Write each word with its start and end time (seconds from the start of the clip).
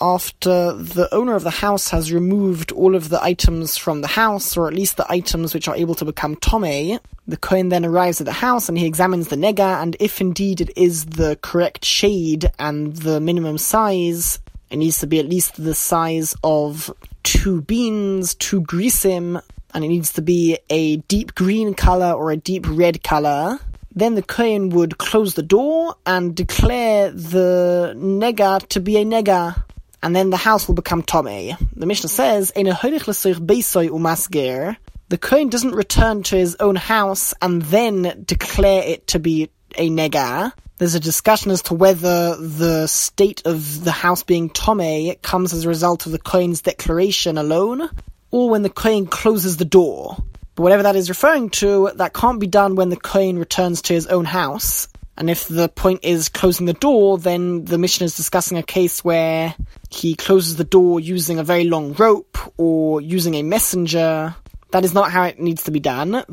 After 0.00 0.72
the 0.72 1.08
owner 1.12 1.34
of 1.34 1.42
the 1.42 1.50
house 1.50 1.90
has 1.90 2.10
removed 2.10 2.72
all 2.72 2.94
of 2.94 3.10
the 3.10 3.22
items 3.22 3.76
from 3.76 4.00
the 4.00 4.08
house, 4.08 4.56
or 4.56 4.66
at 4.66 4.72
least 4.72 4.96
the 4.96 5.12
items 5.12 5.52
which 5.52 5.68
are 5.68 5.76
able 5.76 5.94
to 5.94 6.06
become 6.06 6.36
tome, 6.36 6.98
the 7.28 7.36
Kohen 7.36 7.68
then 7.68 7.84
arrives 7.84 8.22
at 8.22 8.24
the 8.24 8.32
house 8.32 8.70
and 8.70 8.78
he 8.78 8.86
examines 8.86 9.28
the 9.28 9.36
nega, 9.36 9.82
and 9.82 9.94
if 10.00 10.22
indeed 10.22 10.62
it 10.62 10.70
is 10.74 11.04
the 11.04 11.36
correct 11.42 11.84
shade 11.84 12.50
and 12.58 12.96
the 12.96 13.20
minimum 13.20 13.58
size, 13.58 14.40
it 14.70 14.78
needs 14.78 14.98
to 15.00 15.06
be 15.06 15.18
at 15.18 15.28
least 15.28 15.62
the 15.62 15.74
size 15.74 16.34
of 16.42 16.90
two 17.24 17.60
beans, 17.60 18.34
two 18.36 18.62
grisim, 18.62 19.42
and 19.74 19.84
it 19.84 19.88
needs 19.88 20.14
to 20.14 20.22
be 20.22 20.58
a 20.70 20.96
deep 20.96 21.34
green 21.34 21.74
color 21.74 22.12
or 22.12 22.30
a 22.30 22.36
deep 22.38 22.64
red 22.66 23.02
color. 23.02 23.58
Then 23.96 24.14
the 24.14 24.22
Kohen 24.22 24.68
would 24.70 24.98
close 24.98 25.34
the 25.34 25.42
door 25.42 25.96
and 26.04 26.36
declare 26.36 27.10
the 27.10 27.94
nega 27.96 28.60
to 28.68 28.78
be 28.78 28.98
a 28.98 29.04
nega. 29.06 29.64
And 30.02 30.14
then 30.14 30.28
the 30.28 30.36
house 30.36 30.68
will 30.68 30.74
become 30.74 31.02
Tomei. 31.02 31.56
The 31.74 31.86
Mishnah 31.86 32.10
says, 32.10 32.52
Umasgir, 32.54 34.76
The 35.08 35.18
Kohen 35.18 35.48
doesn't 35.48 35.74
return 35.74 36.22
to 36.24 36.36
his 36.36 36.56
own 36.60 36.76
house 36.76 37.32
and 37.40 37.62
then 37.62 38.22
declare 38.26 38.82
it 38.82 39.06
to 39.08 39.18
be 39.18 39.48
a 39.76 39.88
nega. 39.88 40.52
There's 40.76 40.94
a 40.94 41.00
discussion 41.00 41.50
as 41.50 41.62
to 41.62 41.74
whether 41.74 42.36
the 42.36 42.86
state 42.88 43.40
of 43.46 43.82
the 43.82 43.92
house 43.92 44.22
being 44.22 44.50
Tomei 44.50 45.22
comes 45.22 45.54
as 45.54 45.64
a 45.64 45.68
result 45.68 46.04
of 46.04 46.12
the 46.12 46.18
Kohen's 46.18 46.60
declaration 46.60 47.38
alone, 47.38 47.88
or 48.30 48.50
when 48.50 48.60
the 48.60 48.68
Kohen 48.68 49.06
closes 49.06 49.56
the 49.56 49.64
door. 49.64 50.18
But 50.56 50.62
whatever 50.62 50.82
that 50.84 50.96
is 50.96 51.10
referring 51.10 51.50
to, 51.50 51.90
that 51.96 52.14
can't 52.14 52.40
be 52.40 52.46
done 52.46 52.76
when 52.76 52.88
the 52.88 52.96
Kohen 52.96 53.38
returns 53.38 53.82
to 53.82 53.92
his 53.92 54.06
own 54.06 54.24
house. 54.24 54.88
And 55.18 55.28
if 55.28 55.48
the 55.48 55.68
point 55.68 56.00
is 56.02 56.30
closing 56.30 56.64
the 56.64 56.72
door, 56.72 57.18
then 57.18 57.66
the 57.66 57.76
Mishnah 57.76 58.06
is 58.06 58.16
discussing 58.16 58.56
a 58.56 58.62
case 58.62 59.04
where 59.04 59.54
he 59.90 60.14
closes 60.14 60.56
the 60.56 60.64
door 60.64 60.98
using 60.98 61.38
a 61.38 61.44
very 61.44 61.64
long 61.64 61.92
rope 61.92 62.38
or 62.56 63.02
using 63.02 63.34
a 63.34 63.42
messenger. 63.42 64.34
That 64.70 64.84
is 64.84 64.94
not 64.94 65.10
how 65.10 65.24
it 65.24 65.38
needs 65.38 65.64
to 65.64 65.70
be 65.70 65.80
done. 65.80 66.24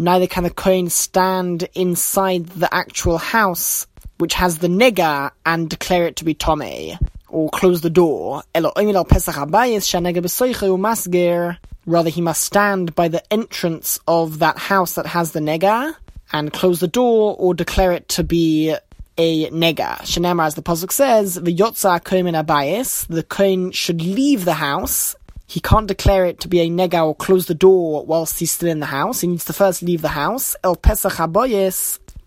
Neither 0.00 0.26
can 0.26 0.44
the 0.44 0.50
Kohen 0.54 0.90
stand 0.90 1.68
inside 1.74 2.46
the 2.46 2.74
actual 2.74 3.18
house, 3.18 3.86
which 4.18 4.34
has 4.34 4.58
the 4.58 4.68
nega, 4.68 5.30
and 5.46 5.70
declare 5.70 6.06
it 6.06 6.16
to 6.16 6.24
be 6.24 6.34
Tomei 6.34 6.98
or 7.28 7.48
close 7.50 7.80
the 7.80 7.90
door. 7.90 8.42
Rather, 11.86 12.10
he 12.10 12.20
must 12.20 12.44
stand 12.44 12.94
by 12.94 13.08
the 13.08 13.32
entrance 13.32 13.98
of 14.06 14.38
that 14.40 14.58
house 14.58 14.94
that 14.94 15.06
has 15.06 15.32
the 15.32 15.40
nega 15.40 15.94
and 16.32 16.52
close 16.52 16.80
the 16.80 16.88
door 16.88 17.34
or 17.38 17.54
declare 17.54 17.92
it 17.92 18.08
to 18.10 18.22
be 18.22 18.76
a 19.16 19.50
nega. 19.50 19.98
Shenamar, 20.02 20.46
as 20.46 20.54
the 20.54 20.62
pasuk 20.62 20.92
says, 20.92 21.34
the 21.34 21.54
yotza 21.54 22.02
kohen 22.04 22.34
abayis, 22.34 23.06
the 23.08 23.22
kohen 23.22 23.72
should 23.72 24.02
leave 24.02 24.44
the 24.44 24.54
house. 24.54 25.16
He 25.46 25.60
can't 25.60 25.86
declare 25.88 26.26
it 26.26 26.40
to 26.40 26.48
be 26.48 26.60
a 26.60 26.68
nega 26.68 27.06
or 27.06 27.14
close 27.14 27.46
the 27.46 27.54
door 27.54 28.04
whilst 28.04 28.38
he's 28.38 28.52
still 28.52 28.68
in 28.68 28.80
the 28.80 28.86
house. 28.86 29.22
He 29.22 29.26
needs 29.26 29.46
to 29.46 29.54
first 29.54 29.82
leave 29.82 30.02
the 30.02 30.08
house. 30.08 30.54
El 30.62 30.76
pesach 30.76 31.12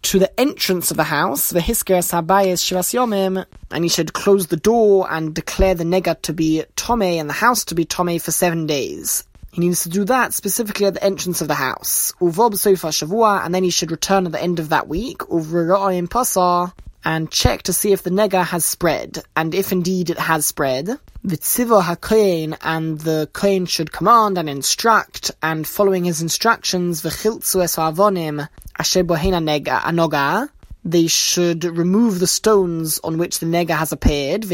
to 0.03 0.19
the 0.19 0.39
entrance 0.39 0.91
of 0.91 0.97
the 0.97 1.03
house, 1.03 1.49
the 1.49 1.59
Hiskers 1.59 2.11
Habayis 2.11 2.61
Shivas 2.63 2.93
Yomim, 2.93 3.45
and 3.69 3.83
he 3.83 3.89
should 3.89 4.13
close 4.13 4.47
the 4.47 4.57
door 4.57 5.07
and 5.11 5.33
declare 5.33 5.75
the 5.75 5.83
nega 5.83 6.21
to 6.23 6.33
be 6.33 6.63
Tome 6.75 7.03
and 7.03 7.29
the 7.29 7.33
house 7.33 7.63
to 7.65 7.75
be 7.75 7.85
Tome 7.85 8.19
for 8.19 8.31
seven 8.31 8.65
days. 8.65 9.23
He 9.51 9.61
needs 9.61 9.83
to 9.83 9.89
do 9.89 10.05
that 10.05 10.33
specifically 10.33 10.85
at 10.85 10.93
the 10.93 11.03
entrance 11.03 11.41
of 11.41 11.47
the 11.47 11.55
house. 11.55 12.13
Uvob 12.21 12.57
Sofa 12.57 12.87
Shavua, 12.87 13.45
and 13.45 13.53
then 13.53 13.63
he 13.63 13.69
should 13.69 13.91
return 13.91 14.25
at 14.25 14.31
the 14.31 14.41
end 14.41 14.59
of 14.59 14.69
that 14.69 14.87
week. 14.87 15.19
Uvra'im 15.19 16.07
Pasar, 16.07 16.71
and 17.03 17.31
check 17.31 17.63
to 17.63 17.73
see 17.73 17.91
if 17.91 18.03
the 18.03 18.09
nega 18.09 18.45
has 18.45 18.63
spread, 18.65 19.23
and 19.35 19.55
if 19.55 19.71
indeed 19.71 20.09
it 20.09 20.19
has 20.19 20.45
spread, 20.45 20.87
the 21.23 21.37
tziva 21.37 21.81
hakohen 21.81 22.57
and 22.61 22.99
the 22.99 23.29
kohen 23.33 23.65
should 23.65 23.91
command 23.91 24.37
and 24.37 24.49
instruct, 24.49 25.31
and 25.41 25.67
following 25.67 26.03
his 26.03 26.21
instructions, 26.21 27.01
v'chiltzu 27.01 27.63
es 27.63 27.75
ha'avonim 27.75 28.47
asher 28.77 29.03
nega 29.03 29.81
anoga, 29.81 30.49
they 30.83 31.05
should 31.07 31.63
remove 31.63 32.19
the 32.19 32.27
stones 32.27 32.99
on 33.03 33.17
which 33.19 33.39
the 33.39 33.45
nega 33.45 33.77
has 33.77 33.91
appeared, 33.91 34.45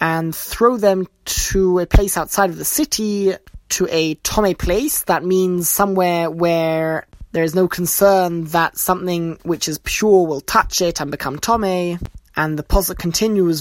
and 0.00 0.34
throw 0.34 0.76
them 0.78 1.06
to 1.24 1.78
a 1.78 1.86
place 1.86 2.16
outside 2.16 2.50
of 2.50 2.56
the 2.56 2.64
city, 2.64 3.34
to 3.68 3.86
a 3.90 4.14
tome 4.16 4.54
place. 4.54 5.02
That 5.02 5.24
means 5.24 5.68
somewhere 5.68 6.30
where 6.30 7.06
there 7.36 7.44
is 7.44 7.54
no 7.54 7.68
concern 7.68 8.44
that 8.44 8.78
something 8.78 9.38
which 9.42 9.68
is 9.68 9.76
pure 9.84 10.26
will 10.26 10.40
touch 10.40 10.80
it 10.80 11.02
and 11.02 11.10
become 11.10 11.38
tome. 11.38 11.98
And 12.34 12.58
the 12.58 12.62
pasuk 12.62 12.96
continues, 12.96 13.60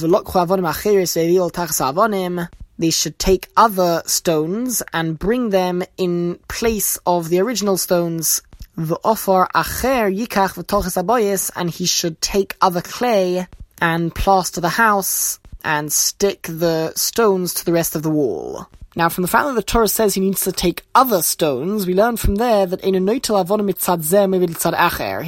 They 2.80 2.90
should 2.90 3.20
take 3.20 3.50
other 3.58 4.02
stones 4.06 4.82
and 4.94 5.20
bring 5.20 5.50
them 5.50 5.84
in 5.98 6.40
place 6.48 6.98
of 7.06 7.28
the 7.28 7.40
original 7.42 7.76
stones. 7.76 8.42
The 8.78 8.98
offer 9.04 9.46
acher 9.54 10.08
yikach 10.20 11.52
and 11.58 11.70
he 11.70 11.86
should 11.86 12.22
take 12.22 12.56
other 12.62 12.82
clay 12.82 13.46
and 13.82 14.16
plaster 14.16 14.62
the 14.62 14.70
house 14.70 15.38
and 15.66 15.92
stick 15.92 16.44
the 16.44 16.94
stones 16.96 17.54
to 17.56 17.66
the 17.66 17.74
rest 17.74 17.94
of 17.98 18.04
the 18.04 18.10
wall. 18.10 18.70
Now, 18.98 19.10
from 19.10 19.24
the 19.24 19.28
fact 19.28 19.48
that 19.48 19.56
the 19.56 19.62
Torah 19.62 19.90
says 19.90 20.14
he 20.14 20.22
needs 20.22 20.46
to 20.46 20.54
take 20.54 20.86
other 20.96 21.22
stones, 21.22 21.86
we 21.86 21.94
learn 21.94 22.16
from 22.16 22.36
there 22.36 22.66
that 22.66 22.82
he 22.82 22.96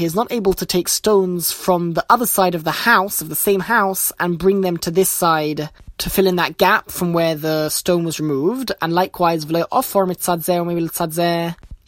is 0.05 0.15
not 0.15 0.31
able 0.31 0.53
to 0.53 0.65
take 0.65 0.87
stones 0.87 1.51
from 1.51 1.93
the 1.93 2.05
other 2.09 2.25
side 2.25 2.55
of 2.55 2.63
the 2.63 2.71
house, 2.71 3.21
of 3.21 3.27
the 3.27 3.35
same 3.35 3.59
house, 3.59 4.13
and 4.21 4.39
bring 4.39 4.61
them 4.61 4.77
to 4.77 4.89
this 4.89 5.09
side 5.09 5.69
to 5.97 6.09
fill 6.09 6.27
in 6.27 6.37
that 6.37 6.57
gap 6.57 6.89
from 6.89 7.11
where 7.11 7.35
the 7.35 7.67
stone 7.67 8.05
was 8.05 8.21
removed. 8.21 8.71
And 8.81 8.93
likewise, 8.93 9.43
he 9.43 9.63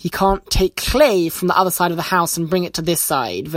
can't 0.09 0.49
take 0.49 0.75
clay 0.75 1.29
from 1.29 1.47
the 1.47 1.57
other 1.57 1.71
side 1.71 1.91
of 1.91 1.97
the 1.97 2.03
house 2.03 2.35
and 2.35 2.49
bring 2.49 2.65
it 2.65 2.73
to 2.73 2.81
this 2.81 2.99
side. 2.99 3.47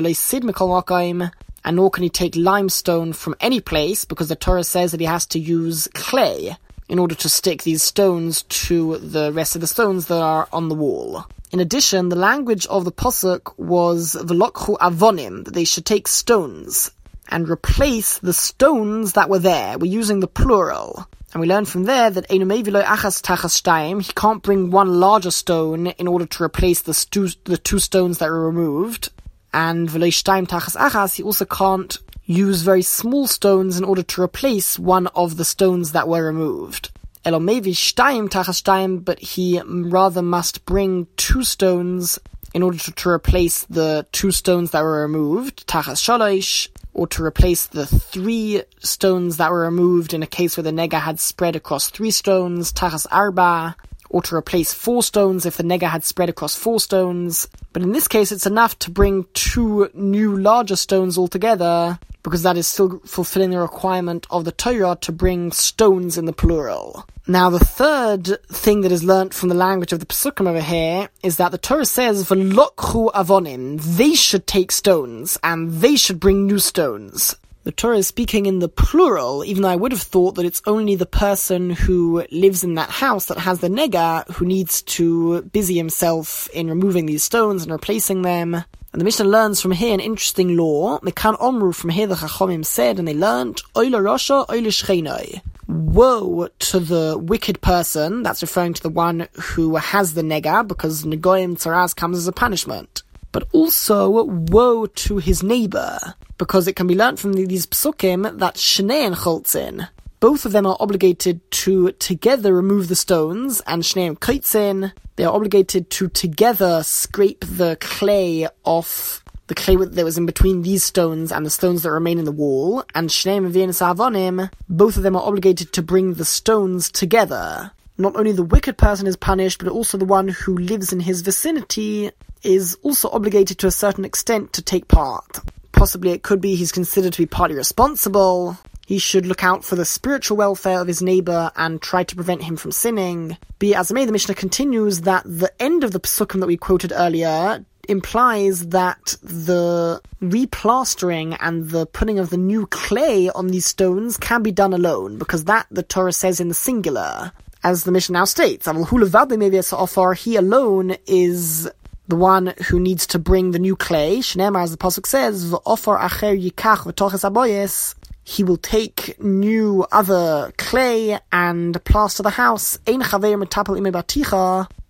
And 1.64 1.76
nor 1.76 1.90
can 1.90 2.02
he 2.02 2.08
take 2.08 2.34
limestone 2.36 3.12
from 3.14 3.34
any 3.40 3.60
place 3.60 4.04
because 4.04 4.28
the 4.28 4.36
Torah 4.36 4.62
says 4.62 4.92
that 4.92 5.00
he 5.00 5.06
has 5.06 5.26
to 5.26 5.40
use 5.40 5.88
clay 5.94 6.56
in 6.88 6.98
order 6.98 7.14
to 7.14 7.28
stick 7.28 7.62
these 7.62 7.82
stones 7.82 8.42
to 8.44 8.98
the 8.98 9.32
rest 9.32 9.54
of 9.54 9.60
the 9.60 9.66
stones 9.66 10.06
that 10.06 10.20
are 10.20 10.48
on 10.52 10.68
the 10.68 10.74
wall. 10.74 11.24
In 11.52 11.60
addition, 11.60 12.08
the 12.08 12.16
language 12.16 12.66
of 12.66 12.84
the 12.84 12.92
posuk 12.92 13.58
was 13.58 14.14
velokhu 14.14 14.78
avonim, 14.78 15.44
that 15.44 15.54
they 15.54 15.64
should 15.64 15.84
take 15.84 16.08
stones 16.08 16.90
and 17.28 17.48
replace 17.48 18.18
the 18.18 18.32
stones 18.32 19.12
that 19.12 19.28
were 19.28 19.38
there. 19.38 19.78
We're 19.78 19.92
using 19.92 20.20
the 20.20 20.28
plural. 20.28 21.06
And 21.32 21.40
we 21.40 21.46
learn 21.46 21.64
from 21.64 21.84
there 21.84 22.10
that 22.10 22.28
achas 22.28 23.22
tachas 23.22 24.02
he 24.04 24.12
can't 24.12 24.42
bring 24.42 24.70
one 24.70 25.00
larger 25.00 25.30
stone 25.30 25.86
in 25.88 26.06
order 26.06 26.26
to 26.26 26.44
replace 26.44 26.82
the, 26.82 26.92
stu- 26.92 27.30
the 27.44 27.56
two 27.56 27.78
stones 27.78 28.18
that 28.18 28.28
were 28.28 28.46
removed. 28.46 29.10
And 29.54 29.88
v'lo 29.88 30.46
tachas 30.46 30.76
achas, 30.76 31.14
he 31.14 31.22
also 31.22 31.46
can't 31.46 31.98
use 32.32 32.62
very 32.62 32.82
small 32.82 33.26
stones 33.26 33.78
in 33.78 33.84
order 33.84 34.02
to 34.02 34.22
replace 34.22 34.78
one 34.78 35.06
of 35.08 35.36
the 35.36 35.44
stones 35.44 35.92
that 35.92 36.08
were 36.08 36.24
removed. 36.24 36.90
Elomevi 37.24 37.72
shtaim 37.72 38.28
tachas 38.28 39.04
but 39.04 39.18
he 39.20 39.60
rather 39.64 40.22
must 40.22 40.64
bring 40.66 41.06
two 41.16 41.44
stones 41.44 42.18
in 42.52 42.62
order 42.62 42.78
to, 42.78 42.92
to, 42.92 43.08
replace 43.08 43.64
the 43.64 44.06
two 44.12 44.30
stones 44.30 44.72
that 44.72 44.82
were 44.82 45.02
removed, 45.02 45.66
tachas 45.66 46.02
shalosh, 46.02 46.68
or 46.92 47.06
to 47.06 47.24
replace 47.24 47.66
the 47.66 47.86
three 47.86 48.62
stones 48.80 49.38
that 49.38 49.50
were 49.50 49.60
removed 49.60 50.12
in 50.12 50.22
a 50.22 50.26
case 50.26 50.56
where 50.56 50.64
the 50.64 50.70
nega 50.70 51.00
had 51.00 51.18
spread 51.18 51.56
across 51.56 51.88
three 51.88 52.10
stones, 52.10 52.72
tachas 52.72 53.06
arba, 53.10 53.76
or 54.12 54.22
to 54.22 54.36
replace 54.36 54.72
four 54.72 55.02
stones 55.02 55.44
if 55.44 55.56
the 55.56 55.64
nega 55.64 55.90
had 55.90 56.04
spread 56.04 56.28
across 56.28 56.54
four 56.54 56.78
stones. 56.78 57.48
But 57.72 57.82
in 57.82 57.92
this 57.92 58.06
case, 58.06 58.30
it's 58.30 58.46
enough 58.46 58.78
to 58.80 58.90
bring 58.90 59.26
two 59.34 59.90
new 59.94 60.36
larger 60.36 60.76
stones 60.76 61.18
altogether, 61.18 61.98
because 62.22 62.44
that 62.44 62.56
is 62.56 62.68
still 62.68 63.00
fulfilling 63.04 63.50
the 63.50 63.58
requirement 63.58 64.26
of 64.30 64.44
the 64.44 64.52
Torah 64.52 64.96
to 65.00 65.10
bring 65.10 65.50
stones 65.50 66.16
in 66.16 66.26
the 66.26 66.32
plural. 66.32 67.04
Now, 67.26 67.50
the 67.50 67.58
third 67.58 68.38
thing 68.48 68.82
that 68.82 68.92
is 68.92 69.02
learnt 69.02 69.32
from 69.32 69.48
the 69.48 69.54
language 69.54 69.92
of 69.92 70.00
the 70.00 70.06
Pesukim 70.06 70.46
over 70.46 70.60
here 70.60 71.08
is 71.22 71.38
that 71.38 71.50
the 71.50 71.58
Torah 71.58 71.86
says, 71.86 72.28
V'lokhu 72.28 73.12
avonim, 73.12 73.80
they 73.80 74.14
should 74.14 74.46
take 74.46 74.70
stones, 74.72 75.38
and 75.42 75.72
they 75.80 75.96
should 75.96 76.20
bring 76.20 76.46
new 76.46 76.58
stones. 76.58 77.36
The 77.64 77.70
Torah 77.70 77.98
is 77.98 78.08
speaking 78.08 78.46
in 78.46 78.58
the 78.58 78.68
plural, 78.68 79.44
even 79.44 79.62
though 79.62 79.68
I 79.68 79.76
would 79.76 79.92
have 79.92 80.02
thought 80.02 80.34
that 80.34 80.44
it's 80.44 80.62
only 80.66 80.96
the 80.96 81.06
person 81.06 81.70
who 81.70 82.26
lives 82.32 82.64
in 82.64 82.74
that 82.74 82.90
house 82.90 83.26
that 83.26 83.38
has 83.38 83.60
the 83.60 83.68
nega 83.68 84.28
who 84.32 84.46
needs 84.46 84.82
to 84.82 85.42
busy 85.42 85.76
himself 85.76 86.48
in 86.48 86.68
removing 86.68 87.06
these 87.06 87.22
stones 87.22 87.62
and 87.62 87.70
replacing 87.70 88.22
them. 88.22 88.54
And 88.54 89.00
the 89.00 89.04
Mishnah 89.04 89.26
learns 89.26 89.60
from 89.60 89.70
here 89.70 89.94
an 89.94 90.00
interesting 90.00 90.56
law. 90.56 90.98
Mekan 90.98 91.38
Omru, 91.38 91.72
from 91.72 91.90
here 91.90 92.08
the 92.08 92.16
Chachomim 92.16 92.66
said, 92.66 92.98
and 92.98 93.06
they 93.06 93.14
learned, 93.14 93.62
Oila 93.76 94.02
Rasha, 94.02 94.44
Oila 94.48 95.40
Woe 95.68 96.48
to 96.58 96.80
the 96.80 97.16
wicked 97.16 97.62
person, 97.62 98.24
that's 98.24 98.42
referring 98.42 98.74
to 98.74 98.82
the 98.82 98.90
one 98.90 99.28
who 99.34 99.76
has 99.76 100.14
the 100.14 100.22
nega, 100.22 100.66
because 100.66 101.04
Negoim 101.04 101.54
Tzaraz 101.54 101.94
comes 101.94 102.18
as 102.18 102.26
a 102.26 102.32
punishment. 102.32 102.91
But 103.32 103.48
also 103.52 104.08
woe 104.24 104.86
to 104.86 105.18
his 105.18 105.42
neighbor, 105.42 105.98
because 106.38 106.68
it 106.68 106.76
can 106.76 106.86
be 106.86 106.94
learnt 106.94 107.18
from 107.18 107.32
these 107.32 107.66
psukim 107.66 108.38
that 108.38 108.54
Shnein 108.56 109.14
Cholzin, 109.14 109.88
both 110.20 110.44
of 110.44 110.52
them 110.52 110.66
are 110.66 110.76
obligated 110.78 111.40
to 111.50 111.90
together 111.92 112.54
remove 112.54 112.86
the 112.86 112.94
stones, 112.94 113.60
and 113.66 113.82
Shneim 113.82 114.16
Kaitzin, 114.18 114.92
they 115.16 115.24
are 115.24 115.34
obligated 115.34 115.90
to 115.90 116.08
together 116.08 116.84
scrape 116.84 117.44
the 117.44 117.76
clay 117.80 118.46
off 118.62 119.24
the 119.48 119.54
clay 119.56 119.74
that 119.74 120.04
was 120.04 120.16
in 120.16 120.24
between 120.24 120.62
these 120.62 120.84
stones 120.84 121.32
and 121.32 121.44
the 121.44 121.50
stones 121.50 121.82
that 121.82 121.90
remain 121.90 122.20
in 122.20 122.24
the 122.24 122.30
wall, 122.30 122.84
and 122.94 123.08
Shneim 123.08 123.46
and 123.46 123.54
Avonim, 123.54 124.48
both 124.68 124.96
of 124.96 125.02
them 125.02 125.16
are 125.16 125.26
obligated 125.26 125.72
to 125.72 125.82
bring 125.82 126.14
the 126.14 126.24
stones 126.24 126.90
together. 126.90 127.72
Not 127.98 128.16
only 128.16 128.32
the 128.32 128.42
wicked 128.42 128.78
person 128.78 129.06
is 129.06 129.16
punished, 129.16 129.62
but 129.62 129.72
also 129.72 129.98
the 129.98 130.04
one 130.04 130.28
who 130.28 130.56
lives 130.56 130.92
in 130.92 131.00
his 131.00 131.20
vicinity 131.20 132.10
is 132.42 132.76
also 132.82 133.08
obligated 133.10 133.58
to 133.58 133.66
a 133.66 133.70
certain 133.70 134.04
extent 134.04 134.52
to 134.54 134.62
take 134.62 134.88
part. 134.88 135.38
Possibly 135.72 136.12
it 136.12 136.22
could 136.22 136.40
be 136.40 136.54
he's 136.54 136.72
considered 136.72 137.12
to 137.12 137.22
be 137.22 137.26
partly 137.26 137.56
responsible, 137.56 138.56
he 138.86 138.98
should 138.98 139.26
look 139.26 139.44
out 139.44 139.64
for 139.64 139.76
the 139.76 139.84
spiritual 139.84 140.36
welfare 140.36 140.80
of 140.80 140.86
his 140.86 141.00
neighbor 141.00 141.50
and 141.56 141.80
try 141.80 142.04
to 142.04 142.14
prevent 142.14 142.42
him 142.42 142.56
from 142.56 142.72
sinning. 142.72 143.36
Be 143.58 143.74
as 143.74 143.90
it 143.90 143.94
may, 143.94 144.04
the 144.04 144.12
Mishnah 144.12 144.34
continues 144.34 145.02
that 145.02 145.22
the 145.24 145.50
end 145.62 145.84
of 145.84 145.92
the 145.92 146.00
psukim 146.00 146.40
that 146.40 146.46
we 146.46 146.56
quoted 146.56 146.92
earlier 146.94 147.64
implies 147.88 148.68
that 148.68 149.16
the 149.22 150.00
replastering 150.20 151.36
and 151.40 151.70
the 151.70 151.86
putting 151.86 152.18
of 152.18 152.30
the 152.30 152.36
new 152.36 152.66
clay 152.66 153.28
on 153.30 153.48
these 153.48 153.66
stones 153.66 154.16
can 154.16 154.42
be 154.42 154.52
done 154.52 154.72
alone, 154.72 155.18
because 155.18 155.44
that 155.44 155.66
the 155.70 155.82
Torah 155.82 156.12
says 156.12 156.38
in 156.40 156.48
the 156.48 156.54
singular. 156.54 157.32
As 157.64 157.84
the 157.84 157.92
Mishnah 157.92 158.18
now 158.18 158.24
states, 158.24 158.66
he 158.66 160.36
alone 160.36 160.96
is 161.06 161.70
the 162.08 162.16
one 162.16 162.54
who 162.66 162.80
needs 162.80 163.06
to 163.06 163.18
bring 163.18 163.52
the 163.52 163.58
new 163.58 163.76
clay. 163.76 164.18
Shneimar, 164.18 164.62
as 164.62 164.72
the 164.72 164.76
pasuk 164.76 165.06
says, 165.06 165.50
"V'ofar 165.50 166.00
acher 166.00 166.34
yikach 166.36 166.84
v'toches 166.86 167.24
aboyes." 167.24 167.94
he 168.24 168.44
will 168.44 168.56
take 168.56 169.20
new 169.20 169.84
other 169.90 170.52
clay 170.56 171.18
and 171.32 171.82
plaster 171.84 172.22
the 172.22 172.30
house. 172.30 172.78
Ein 172.86 173.02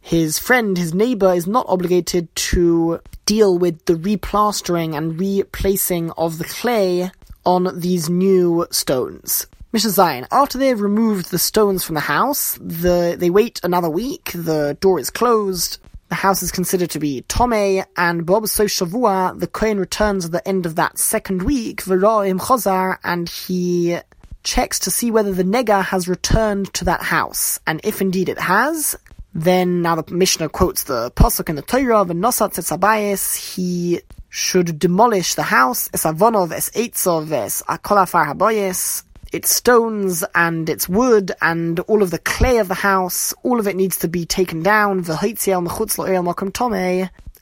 His 0.01 0.39
friend, 0.39 0.77
his 0.77 0.95
neighbor, 0.95 1.33
is 1.33 1.47
not 1.47 1.67
obligated 1.69 2.35
to 2.35 3.01
deal 3.25 3.57
with 3.57 3.85
the 3.87 3.95
replastering 3.95 4.97
and 4.97 5.19
replacing 5.19 6.11
of 6.13 6.39
the 6.39 6.45
clay 6.45 7.11
on 7.45 7.71
these 7.79 8.11
new 8.11 8.67
stones. 8.71 9.47
Mishnah 9.73 9.91
Zion, 9.91 10.27
after 10.31 10.59
they've 10.59 10.79
removed 10.79 11.31
the 11.31 11.39
stones 11.39 11.83
from 11.83 11.95
the 11.95 12.03
house, 12.03 12.59
the, 12.61 13.17
they 13.19 13.31
wait 13.31 13.59
another 13.65 13.89
week, 13.89 14.31
the 14.35 14.77
door 14.81 14.99
is 14.99 15.09
closed, 15.09 15.79
the 16.11 16.15
house 16.15 16.43
is 16.43 16.53
considered 16.53 16.91
to 16.91 16.99
be 16.99 17.23
Tome, 17.23 17.83
and 17.97 18.27
Bob 18.27 18.49
So 18.49 18.67
Shavua, 18.67 19.41
the 19.41 19.47
Kohen 19.47 19.81
returns 19.81 20.27
at 20.27 20.33
the 20.33 20.47
end 20.47 20.67
of 20.67 20.77
that 20.77 20.99
second 20.99 21.41
week, 21.43 21.85
Veroim 21.85 22.39
Chozar, 22.39 22.99
and 23.03 23.31
he 23.31 23.97
checks 24.45 24.79
to 24.81 24.91
see 24.91 25.11
whether 25.11 25.33
the 25.33 25.43
Nega 25.43 25.83
has 25.83 26.07
returned 26.07 26.75
to 26.75 26.85
that 26.85 27.01
house. 27.01 27.59
And 27.67 27.81
if 27.83 28.03
indeed 28.03 28.29
it 28.29 28.39
has, 28.39 28.95
then 29.33 29.81
now 29.81 29.95
the 29.95 30.15
Mishnah 30.15 30.51
quotes 30.51 30.83
the 30.83 31.11
Pasuk 31.13 31.49
in 31.49 31.57
the 31.57 31.63
Torah, 31.63 32.05
V'nosat 32.05 32.53
Tzetzabayis, 32.53 33.55
he 33.55 34.03
should 34.29 34.79
demolish 34.79 35.35
the 35.35 35.45
house, 35.45 35.89
Es 35.95 36.05
Avonov, 36.05 36.53
Es 36.53 36.69
Eitzov, 36.71 37.33
Es 37.33 37.63
Akolafar 37.63 38.27
Haboyes, 38.27 39.05
its 39.33 39.55
stones 39.55 40.23
and 40.35 40.69
its 40.69 40.89
wood 40.89 41.33
and 41.41 41.81
all 41.81 42.03
of 42.03 42.11
the 42.11 42.19
clay 42.19 42.59
of 42.59 42.69
the 42.69 42.75
house, 42.75 43.33
all 43.43 43.59
of 43.59 43.67
it 43.67 43.77
needs 43.77 43.97
to 43.99 44.09
be 44.09 44.25
taken 44.27 44.63
down, 44.63 45.05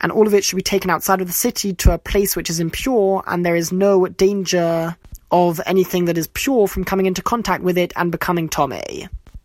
and 0.03 0.13
all 0.13 0.27
of 0.27 0.35
it 0.35 0.45
should 0.45 0.57
be 0.57 0.63
taken 0.63 0.91
outside 0.91 1.21
of 1.21 1.27
the 1.27 1.33
city 1.33 1.75
to 1.75 1.93
a 1.93 1.99
place 1.99 2.37
which 2.37 2.49
is 2.49 2.61
impure, 2.61 3.23
and 3.27 3.45
there 3.45 3.57
is 3.57 3.73
no 3.73 4.07
danger 4.07 4.97
of 5.31 5.61
anything 5.67 6.07
that 6.07 6.17
is 6.17 6.27
pure 6.29 6.67
from 6.67 6.85
coming 6.85 7.07
into 7.07 7.23
contact 7.23 7.63
with 7.63 7.77
it 7.77 7.93
and 7.97 8.11
becoming 8.11 8.49
tome. 8.49 8.81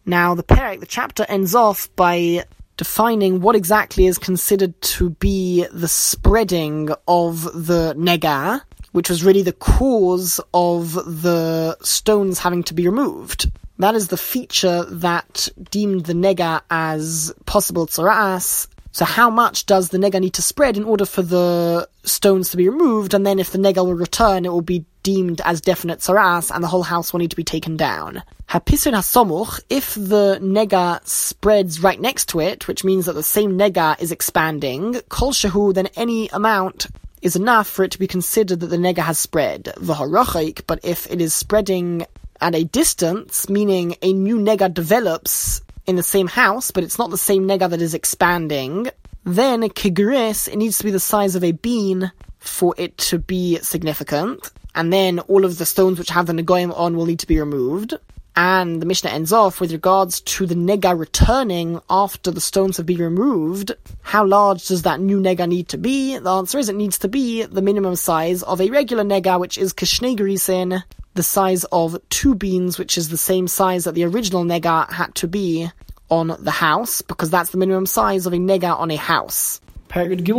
Now, 0.05 0.35
the 0.35 0.43
parak, 0.43 0.79
the 0.79 0.85
chapter 0.85 1.25
ends 1.27 1.55
off 1.55 1.93
by 1.95 2.45
defining 2.77 3.41
what 3.41 3.55
exactly 3.55 4.05
is 4.05 4.17
considered 4.17 4.79
to 4.81 5.09
be 5.09 5.65
the 5.71 5.87
spreading 5.87 6.89
of 7.07 7.43
the 7.43 7.95
nega, 7.97 8.61
which 8.95 9.09
was 9.09 9.25
really 9.25 9.41
the 9.41 9.51
cause 9.51 10.39
of 10.53 10.93
the 10.93 11.77
stones 11.81 12.39
having 12.39 12.63
to 12.63 12.73
be 12.73 12.87
removed. 12.87 13.51
That 13.77 13.93
is 13.93 14.07
the 14.07 14.15
feature 14.15 14.85
that 14.85 15.49
deemed 15.69 16.05
the 16.05 16.13
nega 16.13 16.61
as 16.71 17.33
possible 17.45 17.87
tzara'as. 17.87 18.67
So 18.93 19.03
how 19.03 19.29
much 19.29 19.65
does 19.65 19.89
the 19.89 19.97
nega 19.97 20.21
need 20.21 20.35
to 20.35 20.41
spread 20.41 20.77
in 20.77 20.85
order 20.85 21.05
for 21.05 21.23
the 21.23 21.89
stones 22.03 22.51
to 22.51 22.57
be 22.57 22.69
removed? 22.69 23.13
And 23.13 23.25
then 23.25 23.37
if 23.37 23.51
the 23.51 23.57
nega 23.57 23.85
will 23.85 23.95
return, 23.95 24.45
it 24.45 24.53
will 24.53 24.61
be 24.61 24.85
deemed 25.03 25.41
as 25.41 25.59
definite 25.59 25.99
tzara'as 25.99 26.49
and 26.49 26.63
the 26.63 26.69
whole 26.69 26.83
house 26.83 27.11
will 27.11 27.19
need 27.19 27.31
to 27.31 27.35
be 27.35 27.43
taken 27.43 27.75
down. 27.75 28.23
Hapisun 28.47 28.93
hasomuch, 28.93 29.59
if 29.69 29.93
the 29.95 30.39
nega 30.41 31.05
spreads 31.05 31.83
right 31.83 31.99
next 31.99 32.29
to 32.29 32.39
it, 32.39 32.69
which 32.69 32.85
means 32.85 33.07
that 33.07 33.13
the 33.13 33.23
same 33.23 33.57
nega 33.59 33.99
is 34.01 34.13
expanding, 34.13 35.01
kol 35.09 35.33
shehu, 35.33 35.73
then 35.73 35.87
any 35.97 36.29
amount 36.29 36.87
is 37.25 37.35
enough 37.35 37.67
for 37.67 37.83
it 37.83 37.89
to 37.89 37.97
be 37.97 38.05
considered 38.05 38.59
that 38.59 38.67
the 38.67 38.77
nega 38.77 38.99
has 38.99 39.17
spread. 39.17 39.73
But 39.81 40.79
if 40.83 41.11
it 41.11 41.19
is 41.19 41.33
spreading 41.33 42.05
at 42.39 42.53
a 42.53 42.65
distance, 42.65 43.49
meaning 43.49 43.95
a 44.03 44.13
new 44.13 44.37
nega 44.37 44.71
develops 44.71 45.59
in 45.87 45.95
the 45.95 46.03
same 46.03 46.27
house, 46.27 46.69
but 46.69 46.83
it's 46.83 46.99
not 46.99 47.09
the 47.09 47.17
same 47.17 47.47
nega 47.47 47.67
that 47.67 47.81
is 47.81 47.95
expanding, 47.95 48.91
then 49.23 49.63
kigris, 49.63 50.47
it 50.47 50.57
needs 50.57 50.77
to 50.77 50.83
be 50.83 50.91
the 50.91 50.99
size 50.99 51.35
of 51.35 51.43
a 51.43 51.51
bean 51.53 52.11
for 52.37 52.75
it 52.77 52.95
to 52.99 53.17
be 53.17 53.57
significant. 53.57 54.51
And 54.75 54.93
then 54.93 55.17
all 55.21 55.45
of 55.45 55.57
the 55.57 55.65
stones 55.65 55.97
which 55.97 56.09
have 56.09 56.27
the 56.27 56.33
negoim 56.33 56.77
on 56.77 56.95
will 56.95 57.07
need 57.07 57.19
to 57.19 57.27
be 57.27 57.39
removed. 57.39 57.95
And 58.37 58.81
the 58.81 58.85
Mishnah 58.85 59.11
ends 59.11 59.31
off 59.31 59.61
with 59.61 59.71
regards 59.71 60.19
to 60.21 60.45
the 60.45 60.55
nega 60.55 60.97
returning 60.97 61.79
after 61.89 62.31
the 62.31 62.41
stones 62.41 62.75
have 62.77 62.85
been 62.85 62.97
removed. 62.97 63.71
How 64.01 64.25
large 64.25 64.67
does 64.67 64.81
that 64.81 64.99
new 64.99 65.21
nega 65.21 65.47
need 65.47 65.69
to 65.69 65.77
be? 65.77 66.17
The 66.17 66.31
answer 66.31 66.57
is 66.57 66.67
it 66.67 66.75
needs 66.75 66.97
to 66.99 67.07
be 67.07 67.43
the 67.43 67.61
minimum 67.61 67.95
size 67.95 68.43
of 68.43 68.59
a 68.59 68.69
regular 68.69 69.03
nega, 69.03 69.39
which 69.39 69.57
is 69.57 69.73
kishnegarisin, 69.73 70.83
the 71.13 71.23
size 71.23 71.63
of 71.71 71.97
two 72.09 72.35
beans, 72.35 72.77
which 72.77 72.97
is 72.97 73.07
the 73.07 73.17
same 73.17 73.47
size 73.47 73.85
that 73.85 73.95
the 73.95 74.03
original 74.03 74.43
nega 74.43 74.91
had 74.91 75.15
to 75.15 75.27
be 75.29 75.71
on 76.09 76.35
the 76.39 76.51
house, 76.51 77.01
because 77.01 77.29
that's 77.29 77.51
the 77.51 77.57
minimum 77.57 77.85
size 77.85 78.25
of 78.25 78.33
a 78.33 78.37
nega 78.37 78.77
on 78.77 78.91
a 78.91 78.97
house. 78.97 79.61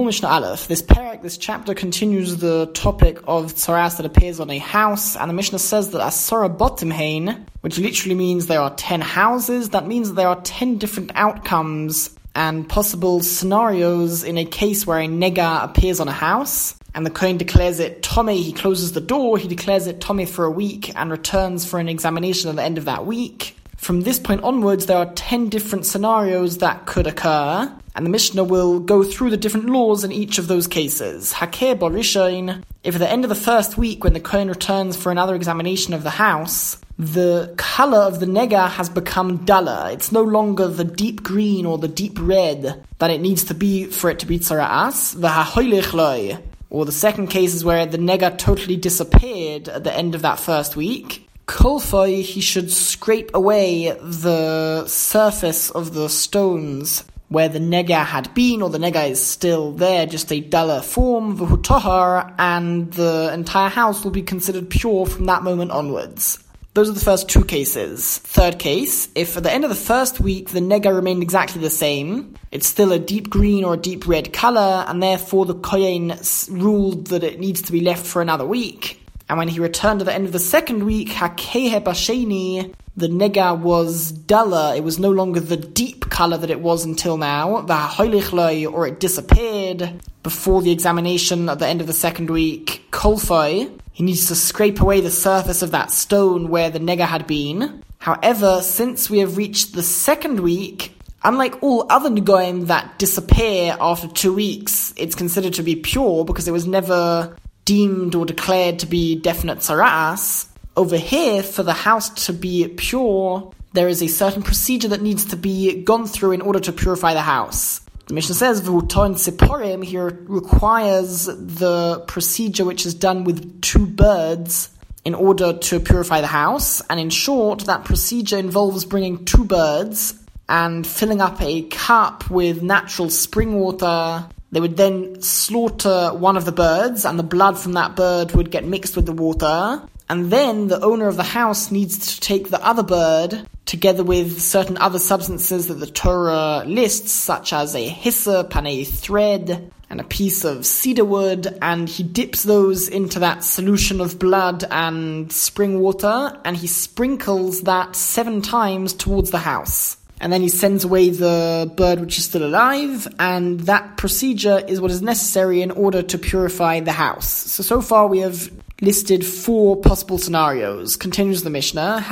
Mishnah 0.04 0.28
Aleph. 0.28 0.68
This 0.68 0.82
parak, 0.82 1.22
this 1.22 1.38
chapter 1.38 1.72
continues 1.72 2.36
the 2.36 2.66
topic 2.74 3.18
of 3.26 3.54
tzaras 3.54 3.96
that 3.96 4.04
appears 4.04 4.38
on 4.38 4.50
a 4.50 4.58
house, 4.58 5.16
and 5.16 5.30
the 5.30 5.34
Mishnah 5.34 5.58
says 5.58 5.92
that 5.92 6.02
asara 6.02 6.54
botimhain, 6.54 7.46
which 7.66 7.80
literally 7.80 8.14
means 8.14 8.46
there 8.46 8.60
are 8.60 8.72
ten 8.76 9.00
houses, 9.00 9.70
that 9.70 9.88
means 9.88 10.12
there 10.12 10.28
are 10.28 10.40
ten 10.42 10.78
different 10.78 11.10
outcomes 11.16 12.16
and 12.32 12.68
possible 12.68 13.20
scenarios 13.20 14.22
in 14.22 14.38
a 14.38 14.44
case 14.44 14.86
where 14.86 15.00
a 15.00 15.08
nega 15.08 15.64
appears 15.64 15.98
on 15.98 16.06
a 16.06 16.12
house, 16.12 16.76
and 16.94 17.04
the 17.04 17.10
Kohen 17.10 17.38
declares 17.38 17.80
it 17.80 18.02
Tomei. 18.02 18.40
he 18.40 18.52
closes 18.52 18.92
the 18.92 19.00
door, 19.00 19.36
he 19.36 19.48
declares 19.48 19.88
it 19.88 19.98
Tomei 19.98 20.28
for 20.28 20.44
a 20.44 20.50
week, 20.50 20.94
and 20.94 21.10
returns 21.10 21.66
for 21.66 21.80
an 21.80 21.88
examination 21.88 22.48
at 22.50 22.54
the 22.54 22.62
end 22.62 22.78
of 22.78 22.84
that 22.84 23.04
week. 23.04 23.56
From 23.76 24.02
this 24.02 24.20
point 24.20 24.44
onwards, 24.44 24.86
there 24.86 24.98
are 24.98 25.12
10 25.14 25.48
different 25.48 25.86
scenarios 25.86 26.58
that 26.58 26.86
could 26.86 27.08
occur, 27.08 27.68
and 27.96 28.06
the 28.06 28.10
Mishnah 28.10 28.44
will 28.44 28.78
go 28.78 29.02
through 29.02 29.30
the 29.30 29.36
different 29.36 29.70
laws 29.70 30.04
in 30.04 30.12
each 30.12 30.38
of 30.38 30.46
those 30.46 30.68
cases. 30.68 31.32
Hakeh 31.32 31.76
Borishain, 31.76 32.62
if 32.84 32.94
at 32.94 33.00
the 33.00 33.10
end 33.10 33.24
of 33.24 33.28
the 33.28 33.34
first 33.34 33.76
week, 33.76 34.04
when 34.04 34.12
the 34.12 34.20
Kohen 34.20 34.48
returns 34.48 34.96
for 34.96 35.10
another 35.10 35.34
examination 35.34 35.94
of 35.94 36.04
the 36.04 36.10
house, 36.10 36.78
the 36.98 37.54
color 37.58 37.98
of 37.98 38.20
the 38.20 38.26
nega 38.26 38.70
has 38.70 38.88
become 38.88 39.44
duller. 39.44 39.90
It's 39.92 40.12
no 40.12 40.22
longer 40.22 40.66
the 40.66 40.84
deep 40.84 41.22
green 41.22 41.66
or 41.66 41.76
the 41.76 41.88
deep 41.88 42.18
red 42.18 42.84
that 42.98 43.10
it 43.10 43.20
needs 43.20 43.44
to 43.44 43.54
be 43.54 43.84
for 43.86 44.08
it 44.08 44.18
to 44.20 44.26
be 44.26 44.38
tzara'as. 44.38 45.20
The 45.20 46.42
or 46.68 46.84
the 46.84 46.92
second 46.92 47.28
case 47.28 47.54
is 47.54 47.64
where 47.64 47.86
the 47.86 47.98
nega 47.98 48.36
totally 48.36 48.76
disappeared 48.76 49.68
at 49.68 49.84
the 49.84 49.94
end 49.94 50.14
of 50.14 50.22
that 50.22 50.40
first 50.40 50.74
week. 50.76 51.28
Kolfoy, 51.46 52.22
he 52.22 52.40
should 52.40 52.72
scrape 52.72 53.30
away 53.32 53.92
the 53.92 54.86
surface 54.86 55.70
of 55.70 55.94
the 55.94 56.08
stones 56.08 57.04
where 57.28 57.48
the 57.48 57.58
nega 57.58 58.04
had 58.04 58.32
been, 58.34 58.62
or 58.62 58.70
the 58.70 58.78
nega 58.78 59.10
is 59.10 59.24
still 59.24 59.72
there, 59.72 60.06
just 60.06 60.32
a 60.32 60.40
duller 60.40 60.80
form, 60.80 61.36
v'hutahar, 61.36 62.34
and 62.38 62.92
the 62.92 63.30
entire 63.32 63.68
house 63.68 64.04
will 64.04 64.12
be 64.12 64.22
considered 64.22 64.70
pure 64.70 65.06
from 65.06 65.26
that 65.26 65.42
moment 65.42 65.70
onwards. 65.70 66.38
Those 66.76 66.90
are 66.90 66.92
the 66.92 67.00
first 67.00 67.30
two 67.30 67.42
cases. 67.42 68.18
Third 68.18 68.58
case, 68.58 69.08
if 69.14 69.34
at 69.38 69.42
the 69.42 69.50
end 69.50 69.64
of 69.64 69.70
the 69.70 69.74
first 69.74 70.20
week 70.20 70.50
the 70.50 70.60
nega 70.60 70.94
remained 70.94 71.22
exactly 71.22 71.58
the 71.58 71.70
same, 71.70 72.34
it's 72.52 72.66
still 72.66 72.92
a 72.92 72.98
deep 72.98 73.30
green 73.30 73.64
or 73.64 73.72
a 73.72 73.78
deep 73.78 74.06
red 74.06 74.34
color, 74.34 74.84
and 74.86 75.02
therefore 75.02 75.46
the 75.46 75.54
kohen 75.54 76.12
ruled 76.50 77.06
that 77.06 77.24
it 77.24 77.40
needs 77.40 77.62
to 77.62 77.72
be 77.72 77.80
left 77.80 78.04
for 78.04 78.20
another 78.20 78.44
week, 78.44 79.00
And 79.28 79.38
when 79.38 79.48
he 79.48 79.58
returned 79.58 80.00
at 80.00 80.04
the 80.04 80.14
end 80.14 80.26
of 80.26 80.32
the 80.32 80.38
second 80.38 80.84
week, 80.84 81.08
Hakehe 81.08 81.82
Basheni, 81.82 82.72
the 82.96 83.08
nega 83.08 83.58
was 83.58 84.12
duller. 84.12 84.74
It 84.76 84.84
was 84.84 84.98
no 84.98 85.10
longer 85.10 85.40
the 85.40 85.56
deep 85.56 86.10
color 86.10 86.36
that 86.36 86.50
it 86.50 86.60
was 86.60 86.84
until 86.84 87.16
now. 87.16 87.62
The 87.62 87.74
holichloi, 87.74 88.70
or 88.72 88.86
it 88.86 89.00
disappeared 89.00 90.00
before 90.22 90.62
the 90.62 90.70
examination 90.70 91.48
at 91.48 91.58
the 91.58 91.66
end 91.66 91.80
of 91.80 91.88
the 91.88 91.92
second 91.92 92.30
week. 92.30 92.84
Kolfoi, 92.92 93.68
he 93.96 94.04
needs 94.04 94.26
to 94.26 94.34
scrape 94.34 94.78
away 94.78 95.00
the 95.00 95.10
surface 95.10 95.62
of 95.62 95.70
that 95.70 95.90
stone 95.90 96.50
where 96.50 96.68
the 96.68 96.78
nega 96.78 97.06
had 97.06 97.26
been. 97.26 97.82
However, 97.96 98.60
since 98.60 99.08
we 99.08 99.20
have 99.20 99.38
reached 99.38 99.72
the 99.72 99.82
second 99.82 100.40
week, 100.40 101.00
unlike 101.24 101.62
all 101.62 101.86
other 101.88 102.10
Nugoim 102.10 102.66
that 102.66 102.98
disappear 102.98 103.74
after 103.80 104.06
two 104.08 104.34
weeks, 104.34 104.92
it's 104.98 105.14
considered 105.14 105.54
to 105.54 105.62
be 105.62 105.76
pure 105.76 106.26
because 106.26 106.46
it 106.46 106.52
was 106.52 106.66
never 106.66 107.38
deemed 107.64 108.14
or 108.14 108.26
declared 108.26 108.80
to 108.80 108.86
be 108.86 109.14
definite 109.14 109.60
tzara'as. 109.60 110.46
Over 110.76 110.98
here, 110.98 111.42
for 111.42 111.62
the 111.62 111.72
house 111.72 112.26
to 112.26 112.34
be 112.34 112.68
pure, 112.68 113.50
there 113.72 113.88
is 113.88 114.02
a 114.02 114.08
certain 114.08 114.42
procedure 114.42 114.88
that 114.88 115.00
needs 115.00 115.24
to 115.24 115.36
be 115.36 115.82
gone 115.84 116.06
through 116.06 116.32
in 116.32 116.42
order 116.42 116.60
to 116.60 116.70
purify 116.70 117.14
the 117.14 117.22
house. 117.22 117.80
The 118.06 118.14
Mishnah 118.14 118.36
says, 118.36 118.60
V'huton 118.60 119.16
siporim, 119.16 119.84
here 119.84 120.06
requires 120.28 121.24
the 121.24 122.04
procedure 122.06 122.64
which 122.64 122.86
is 122.86 122.94
done 122.94 123.24
with 123.24 123.60
two 123.62 123.84
birds 123.84 124.70
in 125.04 125.12
order 125.12 125.54
to 125.54 125.80
purify 125.80 126.20
the 126.20 126.28
house. 126.28 126.80
And 126.82 127.00
in 127.00 127.10
short, 127.10 127.66
that 127.66 127.84
procedure 127.84 128.38
involves 128.38 128.84
bringing 128.84 129.24
two 129.24 129.44
birds 129.44 130.14
and 130.48 130.86
filling 130.86 131.20
up 131.20 131.42
a 131.42 131.62
cup 131.62 132.30
with 132.30 132.62
natural 132.62 133.10
spring 133.10 133.54
water. 133.54 134.24
They 134.52 134.60
would 134.60 134.76
then 134.76 135.20
slaughter 135.20 136.10
one 136.14 136.36
of 136.36 136.44
the 136.44 136.52
birds, 136.52 137.04
and 137.04 137.18
the 137.18 137.24
blood 137.24 137.58
from 137.58 137.72
that 137.72 137.96
bird 137.96 138.30
would 138.36 138.52
get 138.52 138.64
mixed 138.64 138.94
with 138.94 139.06
the 139.06 139.12
water. 139.12 139.82
And 140.08 140.30
then 140.30 140.68
the 140.68 140.80
owner 140.80 141.08
of 141.08 141.16
the 141.16 141.24
house 141.24 141.72
needs 141.72 142.14
to 142.14 142.20
take 142.20 142.50
the 142.50 142.64
other 142.64 142.84
bird 142.84 143.48
together 143.66 144.04
with 144.04 144.40
certain 144.40 144.78
other 144.78 144.98
substances 144.98 145.66
that 145.66 145.74
the 145.74 145.86
Torah 145.86 146.64
lists, 146.64 147.12
such 147.12 147.52
as 147.52 147.74
a 147.74 147.86
hyssop 147.86 148.56
and 148.56 148.66
a 148.66 148.84
thread 148.84 149.72
and 149.90 150.00
a 150.00 150.04
piece 150.04 150.44
of 150.44 150.64
cedar 150.64 151.04
wood, 151.04 151.58
and 151.60 151.88
he 151.88 152.02
dips 152.02 152.42
those 152.42 152.88
into 152.88 153.20
that 153.20 153.44
solution 153.44 154.00
of 154.00 154.18
blood 154.18 154.64
and 154.70 155.30
spring 155.30 155.80
water, 155.80 156.40
and 156.44 156.56
he 156.56 156.66
sprinkles 156.66 157.62
that 157.62 157.94
seven 157.94 158.40
times 158.40 158.92
towards 158.92 159.30
the 159.30 159.38
house. 159.38 159.96
And 160.20 160.32
then 160.32 160.40
he 160.40 160.48
sends 160.48 160.84
away 160.84 161.10
the 161.10 161.70
bird 161.76 162.00
which 162.00 162.18
is 162.18 162.24
still 162.24 162.44
alive, 162.44 163.06
and 163.18 163.60
that 163.60 163.96
procedure 163.96 164.58
is 164.66 164.80
what 164.80 164.90
is 164.90 165.02
necessary 165.02 165.60
in 165.60 165.70
order 165.70 166.02
to 166.02 166.18
purify 166.18 166.80
the 166.80 166.92
house. 166.92 167.28
So, 167.28 167.62
so 167.62 167.80
far 167.82 168.06
we 168.06 168.20
have 168.20 168.50
listed 168.80 169.24
four 169.24 169.76
possible 169.80 170.18
scenarios. 170.18 170.96
Continues 170.96 171.42
the 171.42 171.50
Mishnah. 171.50 172.04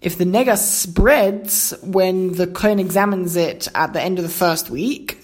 If 0.00 0.16
the 0.16 0.24
nega 0.24 0.56
spreads 0.56 1.74
when 1.82 2.34
the 2.34 2.46
kohen 2.46 2.78
examines 2.78 3.34
it 3.34 3.66
at 3.74 3.92
the 3.92 4.00
end 4.00 4.18
of 4.18 4.24
the 4.24 4.30
first 4.30 4.70
week, 4.70 5.18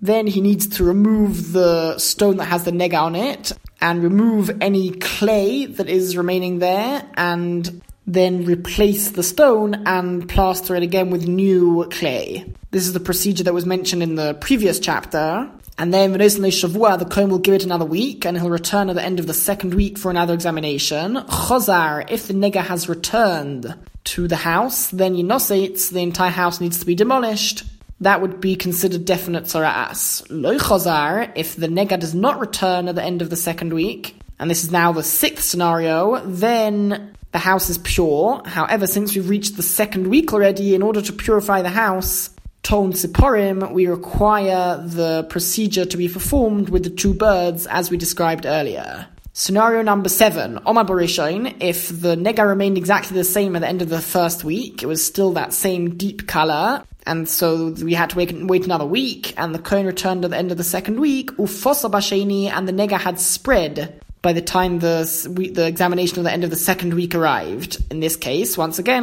then 0.00 0.26
he 0.26 0.40
needs 0.40 0.66
to 0.68 0.84
remove 0.84 1.52
the 1.52 1.98
stone 1.98 2.36
that 2.36 2.44
has 2.44 2.64
the 2.64 2.70
nega 2.70 3.00
on 3.00 3.16
it 3.16 3.52
and 3.80 4.02
remove 4.02 4.50
any 4.60 4.90
clay 4.92 5.66
that 5.66 5.88
is 5.88 6.16
remaining 6.16 6.60
there 6.60 7.04
and 7.14 7.82
then 8.06 8.44
replace 8.44 9.10
the 9.10 9.22
stone 9.22 9.82
and 9.86 10.28
plaster 10.28 10.74
it 10.76 10.82
again 10.82 11.10
with 11.10 11.26
new 11.26 11.86
clay. 11.90 12.44
This 12.70 12.86
is 12.86 12.92
the 12.92 13.00
procedure 13.00 13.44
that 13.44 13.54
was 13.54 13.66
mentioned 13.66 14.02
in 14.02 14.14
the 14.14 14.34
previous 14.34 14.80
chapter. 14.80 15.50
And 15.78 15.92
then 15.92 16.12
V'nosin 16.12 16.46
Shavua, 16.46 16.98
the 16.98 17.04
Kohen 17.04 17.30
will 17.30 17.38
give 17.38 17.54
it 17.54 17.64
another 17.64 17.84
week, 17.84 18.24
and 18.24 18.36
he'll 18.36 18.50
return 18.50 18.90
at 18.90 18.96
the 18.96 19.02
end 19.02 19.18
of 19.18 19.26
the 19.26 19.34
second 19.34 19.74
week 19.74 19.98
for 19.98 20.10
another 20.10 20.34
examination. 20.34 21.16
Chazar, 21.16 22.10
if 22.10 22.28
the 22.28 22.34
nega 22.34 22.62
has 22.62 22.88
returned 22.88 23.74
to 24.04 24.28
the 24.28 24.36
house, 24.36 24.88
then 24.90 25.14
Yinositz, 25.14 25.90
the 25.90 26.00
entire 26.00 26.30
house 26.30 26.60
needs 26.60 26.78
to 26.80 26.86
be 26.86 26.94
demolished. 26.94 27.64
That 28.00 28.20
would 28.20 28.40
be 28.40 28.56
considered 28.56 29.04
definite 29.04 29.44
tzara'as. 29.44 30.26
Lo 30.28 30.58
Chazar, 30.58 31.32
if 31.36 31.56
the 31.56 31.68
nega 31.68 31.98
does 31.98 32.14
not 32.14 32.40
return 32.40 32.88
at 32.88 32.96
the 32.96 33.02
end 33.02 33.22
of 33.22 33.30
the 33.30 33.36
second 33.36 33.72
week, 33.72 34.16
and 34.38 34.50
this 34.50 34.64
is 34.64 34.72
now 34.72 34.92
the 34.92 35.04
sixth 35.04 35.44
scenario, 35.44 36.20
then 36.26 37.14
the 37.30 37.38
house 37.38 37.70
is 37.70 37.78
pure. 37.78 38.42
However, 38.44 38.86
since 38.86 39.14
we've 39.14 39.28
reached 39.28 39.56
the 39.56 39.62
second 39.62 40.08
week 40.08 40.32
already, 40.32 40.74
in 40.74 40.82
order 40.82 41.00
to 41.00 41.12
purify 41.12 41.62
the 41.62 41.70
house, 41.70 42.30
Ton 42.62 42.92
Siporim, 42.92 43.72
we 43.72 43.86
require 43.86 44.80
the 44.86 45.26
procedure 45.28 45.84
to 45.84 45.96
be 45.96 46.08
performed 46.08 46.68
with 46.68 46.84
the 46.84 46.90
two 46.90 47.12
birds 47.12 47.66
as 47.66 47.90
we 47.90 47.96
described 47.96 48.46
earlier. 48.46 49.06
Scenario 49.34 49.82
number 49.82 50.08
seven, 50.08 50.58
Omar 50.66 50.84
Borishain, 50.84 51.56
if 51.60 51.88
the 51.88 52.14
nega 52.16 52.46
remained 52.46 52.76
exactly 52.76 53.16
the 53.16 53.24
same 53.24 53.56
at 53.56 53.62
the 53.62 53.68
end 53.68 53.82
of 53.82 53.88
the 53.88 54.00
first 54.00 54.44
week, 54.44 54.82
it 54.82 54.86
was 54.86 55.04
still 55.04 55.32
that 55.32 55.52
same 55.52 55.96
deep 55.96 56.28
color, 56.28 56.84
and 57.06 57.28
so 57.28 57.70
we 57.82 57.94
had 57.94 58.10
to 58.10 58.16
wait, 58.16 58.32
wait 58.46 58.64
another 58.64 58.86
week, 58.86 59.34
and 59.38 59.54
the 59.54 59.58
Kohen 59.58 59.86
returned 59.86 60.24
at 60.24 60.30
the 60.30 60.36
end 60.36 60.52
of 60.52 60.58
the 60.58 60.64
second 60.64 61.00
week, 61.00 61.30
Ufosa 61.32 61.90
Basheni, 61.90 62.48
and 62.50 62.68
the 62.68 62.72
nega 62.72 63.00
had 63.00 63.18
spread 63.18 64.00
by 64.20 64.32
the 64.32 64.42
time 64.42 64.78
the, 64.78 65.50
the 65.52 65.66
examination 65.66 66.18
of 66.18 66.24
the 66.24 66.32
end 66.32 66.44
of 66.44 66.50
the 66.50 66.56
second 66.56 66.94
week 66.94 67.14
arrived. 67.14 67.84
In 67.90 68.00
this 68.00 68.16
case, 68.16 68.56
once 68.56 68.78
again, 68.78 69.02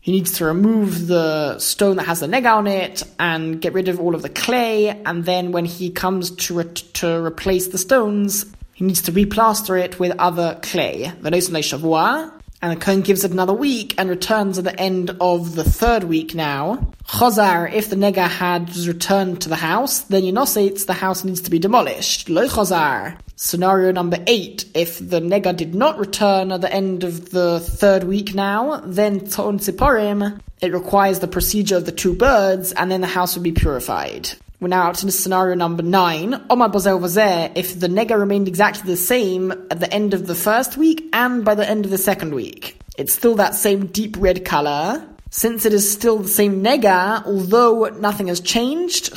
he 0.00 0.12
needs 0.12 0.38
to 0.38 0.46
remove 0.46 1.06
the 1.06 1.58
stone 1.58 1.96
that 1.96 2.06
has 2.06 2.20
the 2.20 2.28
neg 2.28 2.46
on 2.46 2.66
it 2.66 3.02
and 3.18 3.60
get 3.60 3.74
rid 3.74 3.88
of 3.88 4.00
all 4.00 4.14
of 4.14 4.22
the 4.22 4.30
clay. 4.30 4.88
And 4.88 5.24
then 5.24 5.52
when 5.52 5.66
he 5.66 5.90
comes 5.90 6.30
to 6.30 6.54
re- 6.58 6.74
to 6.94 7.22
replace 7.22 7.68
the 7.68 7.78
stones, 7.78 8.46
he 8.72 8.84
needs 8.84 9.02
to 9.02 9.12
replaster 9.12 9.78
it 9.78 9.98
with 9.98 10.12
other 10.18 10.58
clay. 10.62 11.12
shavua. 11.20 12.32
And 12.62 12.78
Kohen 12.80 13.00
gives 13.00 13.24
it 13.24 13.30
another 13.30 13.54
week 13.54 13.94
and 13.96 14.10
returns 14.10 14.58
at 14.58 14.64
the 14.64 14.78
end 14.78 15.16
of 15.20 15.54
the 15.54 15.64
third 15.64 16.04
week 16.04 16.34
now. 16.34 16.92
Chazar, 17.06 17.72
if 17.72 17.88
the 17.88 17.96
nega 17.96 18.28
had 18.28 18.76
returned 18.76 19.40
to 19.40 19.48
the 19.48 19.56
house, 19.56 20.00
then 20.00 20.24
Yonositz, 20.24 20.84
the 20.84 20.92
house 20.92 21.24
needs 21.24 21.40
to 21.42 21.50
be 21.50 21.58
demolished. 21.58 22.28
Lo 22.28 22.46
Chazar. 22.46 23.18
Scenario 23.36 23.90
number 23.90 24.18
eight, 24.26 24.66
if 24.74 24.98
the 24.98 25.20
nega 25.20 25.56
did 25.56 25.74
not 25.74 25.98
return 25.98 26.52
at 26.52 26.60
the 26.60 26.70
end 26.70 27.02
of 27.02 27.30
the 27.30 27.58
third 27.60 28.04
week 28.04 28.34
now, 28.34 28.82
then 28.84 29.20
Ton 29.20 29.58
Siparim, 29.58 30.40
it 30.60 30.74
requires 30.74 31.20
the 31.20 31.28
procedure 31.28 31.76
of 31.76 31.86
the 31.86 31.92
two 31.92 32.14
birds, 32.14 32.72
and 32.72 32.92
then 32.92 33.00
the 33.00 33.06
house 33.06 33.34
would 33.34 33.42
be 33.42 33.52
purified. 33.52 34.28
We're 34.60 34.68
now 34.68 34.82
out 34.82 34.96
to 34.96 35.10
scenario 35.10 35.54
number 35.54 35.82
nine. 35.82 36.34
Omar 36.50 36.68
Bozel 36.68 37.14
there. 37.14 37.50
if 37.54 37.80
the 37.80 37.88
nega 37.88 38.18
remained 38.18 38.46
exactly 38.46 38.90
the 38.90 38.96
same 38.98 39.52
at 39.52 39.80
the 39.80 39.90
end 39.90 40.12
of 40.12 40.26
the 40.26 40.34
first 40.34 40.76
week 40.76 41.08
and 41.14 41.42
by 41.46 41.54
the 41.54 41.66
end 41.66 41.86
of 41.86 41.90
the 41.90 41.96
second 41.96 42.34
week. 42.34 42.78
It's 42.98 43.14
still 43.14 43.36
that 43.36 43.54
same 43.54 43.86
deep 43.86 44.16
red 44.18 44.44
color. 44.44 45.02
Since 45.30 45.64
it 45.64 45.72
is 45.72 45.90
still 45.90 46.18
the 46.18 46.28
same 46.28 46.62
nega, 46.62 47.24
although 47.24 47.86
nothing 47.86 48.26
has 48.26 48.40
changed, 48.40 49.16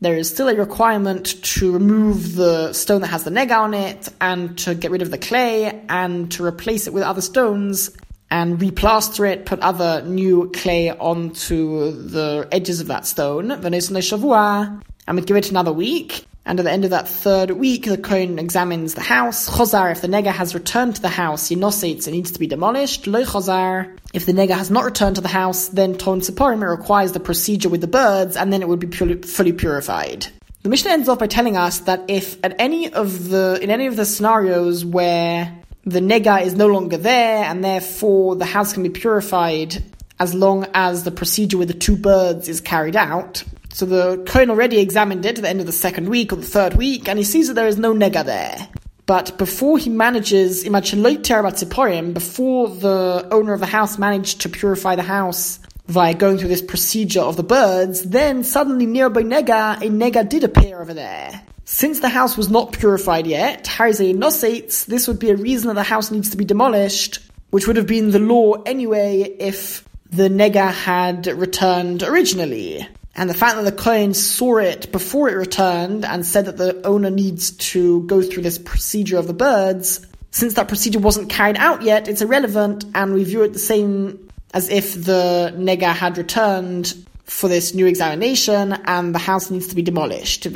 there 0.00 0.16
is 0.16 0.30
still 0.30 0.48
a 0.48 0.54
requirement 0.54 1.42
to 1.42 1.72
remove 1.72 2.34
the 2.34 2.72
stone 2.72 3.02
that 3.02 3.08
has 3.08 3.24
the 3.24 3.30
nega 3.30 3.58
on 3.58 3.74
it 3.74 4.08
and 4.18 4.56
to 4.60 4.74
get 4.74 4.90
rid 4.90 5.02
of 5.02 5.10
the 5.10 5.18
clay 5.18 5.84
and 5.90 6.32
to 6.32 6.42
replace 6.42 6.86
it 6.86 6.94
with 6.94 7.02
other 7.02 7.20
stones 7.20 7.90
and 8.32 8.58
replaster 8.58 9.30
it, 9.30 9.44
put 9.44 9.60
other 9.60 10.02
new 10.06 10.50
clay 10.54 10.88
onto 10.88 11.90
the 11.90 12.48
edges 12.50 12.80
of 12.80 12.86
that 12.86 13.04
stone. 13.04 13.50
Shavua, 13.50 14.82
and 15.06 15.16
we 15.18 15.22
give 15.22 15.36
it 15.36 15.50
another 15.50 15.72
week. 15.72 16.24
And 16.46 16.58
at 16.58 16.62
the 16.62 16.72
end 16.72 16.84
of 16.84 16.90
that 16.90 17.06
third 17.06 17.50
week, 17.50 17.84
the 17.84 17.98
Kohen 17.98 18.38
examines 18.38 18.94
the 18.94 19.02
house. 19.02 19.50
Chozar, 19.50 19.92
if 19.92 20.00
the 20.00 20.08
nega 20.08 20.32
has 20.32 20.54
returned 20.54 20.96
to 20.96 21.02
the 21.02 21.10
house, 21.10 21.50
Yinositz, 21.50 22.08
it 22.08 22.12
needs 22.12 22.32
to 22.32 22.38
be 22.38 22.46
demolished. 22.46 23.06
Lo 23.06 23.22
Chozar, 23.22 23.98
if 24.14 24.24
the 24.24 24.32
nega 24.32 24.56
has 24.56 24.70
not 24.70 24.84
returned 24.84 25.16
to 25.16 25.20
the 25.20 25.28
house, 25.28 25.68
then 25.68 25.98
Ton 25.98 26.20
Siporim, 26.20 26.62
it 26.62 26.66
requires 26.66 27.12
the 27.12 27.20
procedure 27.20 27.68
with 27.68 27.82
the 27.82 27.86
birds, 27.86 28.38
and 28.38 28.50
then 28.50 28.62
it 28.62 28.68
would 28.68 28.80
be 28.80 28.88
fully 28.88 29.52
purified. 29.52 30.26
The 30.62 30.70
Mishnah 30.70 30.92
ends 30.92 31.08
off 31.10 31.18
by 31.18 31.26
telling 31.26 31.58
us 31.58 31.80
that 31.80 32.04
if 32.08 32.42
at 32.42 32.56
any 32.58 32.90
of 32.92 33.28
the, 33.28 33.58
in 33.60 33.68
any 33.68 33.86
of 33.88 33.96
the 33.96 34.06
scenarios 34.06 34.86
where 34.86 35.61
the 35.84 36.00
nega 36.00 36.42
is 36.42 36.54
no 36.54 36.68
longer 36.68 36.96
there, 36.96 37.44
and 37.44 37.64
therefore 37.64 38.36
the 38.36 38.44
house 38.44 38.72
can 38.72 38.82
be 38.82 38.90
purified 38.90 39.82
as 40.20 40.34
long 40.34 40.66
as 40.74 41.02
the 41.02 41.10
procedure 41.10 41.58
with 41.58 41.68
the 41.68 41.74
two 41.74 41.96
birds 41.96 42.48
is 42.48 42.60
carried 42.60 42.96
out. 42.96 43.42
So 43.72 43.86
the 43.86 44.22
Kohen 44.26 44.50
already 44.50 44.78
examined 44.78 45.26
it 45.26 45.38
at 45.38 45.42
the 45.42 45.48
end 45.48 45.60
of 45.60 45.66
the 45.66 45.72
second 45.72 46.08
week 46.08 46.32
or 46.32 46.36
the 46.36 46.42
third 46.42 46.74
week, 46.74 47.08
and 47.08 47.18
he 47.18 47.24
sees 47.24 47.48
that 47.48 47.54
there 47.54 47.66
is 47.66 47.78
no 47.78 47.92
nega 47.92 48.24
there. 48.24 48.68
But 49.06 49.36
before 49.36 49.78
he 49.78 49.90
manages, 49.90 50.62
before 50.62 52.68
the 52.68 53.28
owner 53.32 53.52
of 53.52 53.60
the 53.60 53.66
house 53.66 53.98
managed 53.98 54.42
to 54.42 54.48
purify 54.48 54.94
the 54.94 55.02
house 55.02 55.58
via 55.88 56.14
going 56.14 56.38
through 56.38 56.48
this 56.48 56.62
procedure 56.62 57.20
of 57.20 57.36
the 57.36 57.42
birds, 57.42 58.02
then 58.02 58.44
suddenly 58.44 58.86
nearby 58.86 59.22
nega, 59.22 59.78
a 59.78 59.90
nega 59.90 60.28
did 60.28 60.44
appear 60.44 60.80
over 60.80 60.94
there. 60.94 61.42
Since 61.72 62.00
the 62.00 62.10
house 62.10 62.36
was 62.36 62.50
not 62.50 62.72
purified 62.72 63.26
yet, 63.26 63.64
Harzei 63.64 64.14
Nosates, 64.14 64.84
this 64.84 65.08
would 65.08 65.18
be 65.18 65.30
a 65.30 65.36
reason 65.36 65.68
that 65.68 65.74
the 65.74 65.82
house 65.82 66.10
needs 66.10 66.28
to 66.28 66.36
be 66.36 66.44
demolished, 66.44 67.20
which 67.48 67.66
would 67.66 67.76
have 67.76 67.86
been 67.86 68.10
the 68.10 68.18
law 68.18 68.62
anyway 68.66 69.22
if 69.22 69.82
the 70.10 70.28
nega 70.28 70.70
had 70.70 71.26
returned 71.28 72.02
originally. 72.02 72.86
And 73.16 73.30
the 73.30 73.34
fact 73.34 73.56
that 73.56 73.64
the 73.64 73.72
Kohen 73.72 74.12
saw 74.12 74.58
it 74.58 74.92
before 74.92 75.30
it 75.30 75.34
returned 75.34 76.04
and 76.04 76.26
said 76.26 76.44
that 76.44 76.58
the 76.58 76.86
owner 76.86 77.08
needs 77.08 77.52
to 77.72 78.02
go 78.02 78.20
through 78.20 78.42
this 78.42 78.58
procedure 78.58 79.16
of 79.16 79.26
the 79.26 79.32
birds, 79.32 80.06
since 80.30 80.52
that 80.54 80.68
procedure 80.68 80.98
wasn't 80.98 81.30
carried 81.30 81.56
out 81.56 81.80
yet, 81.80 82.06
it's 82.06 82.20
irrelevant 82.20 82.84
and 82.94 83.14
we 83.14 83.24
view 83.24 83.44
it 83.44 83.54
the 83.54 83.58
same 83.58 84.28
as 84.52 84.68
if 84.68 84.92
the 84.92 85.54
nega 85.56 85.94
had 85.94 86.18
returned 86.18 86.94
for 87.32 87.48
this 87.48 87.74
new 87.74 87.86
examination 87.86 88.72
and 88.84 89.14
the 89.14 89.18
house 89.18 89.50
needs 89.50 89.68
to 89.68 89.74
be 89.74 89.82
demolished. 89.82 90.44
But 90.44 90.52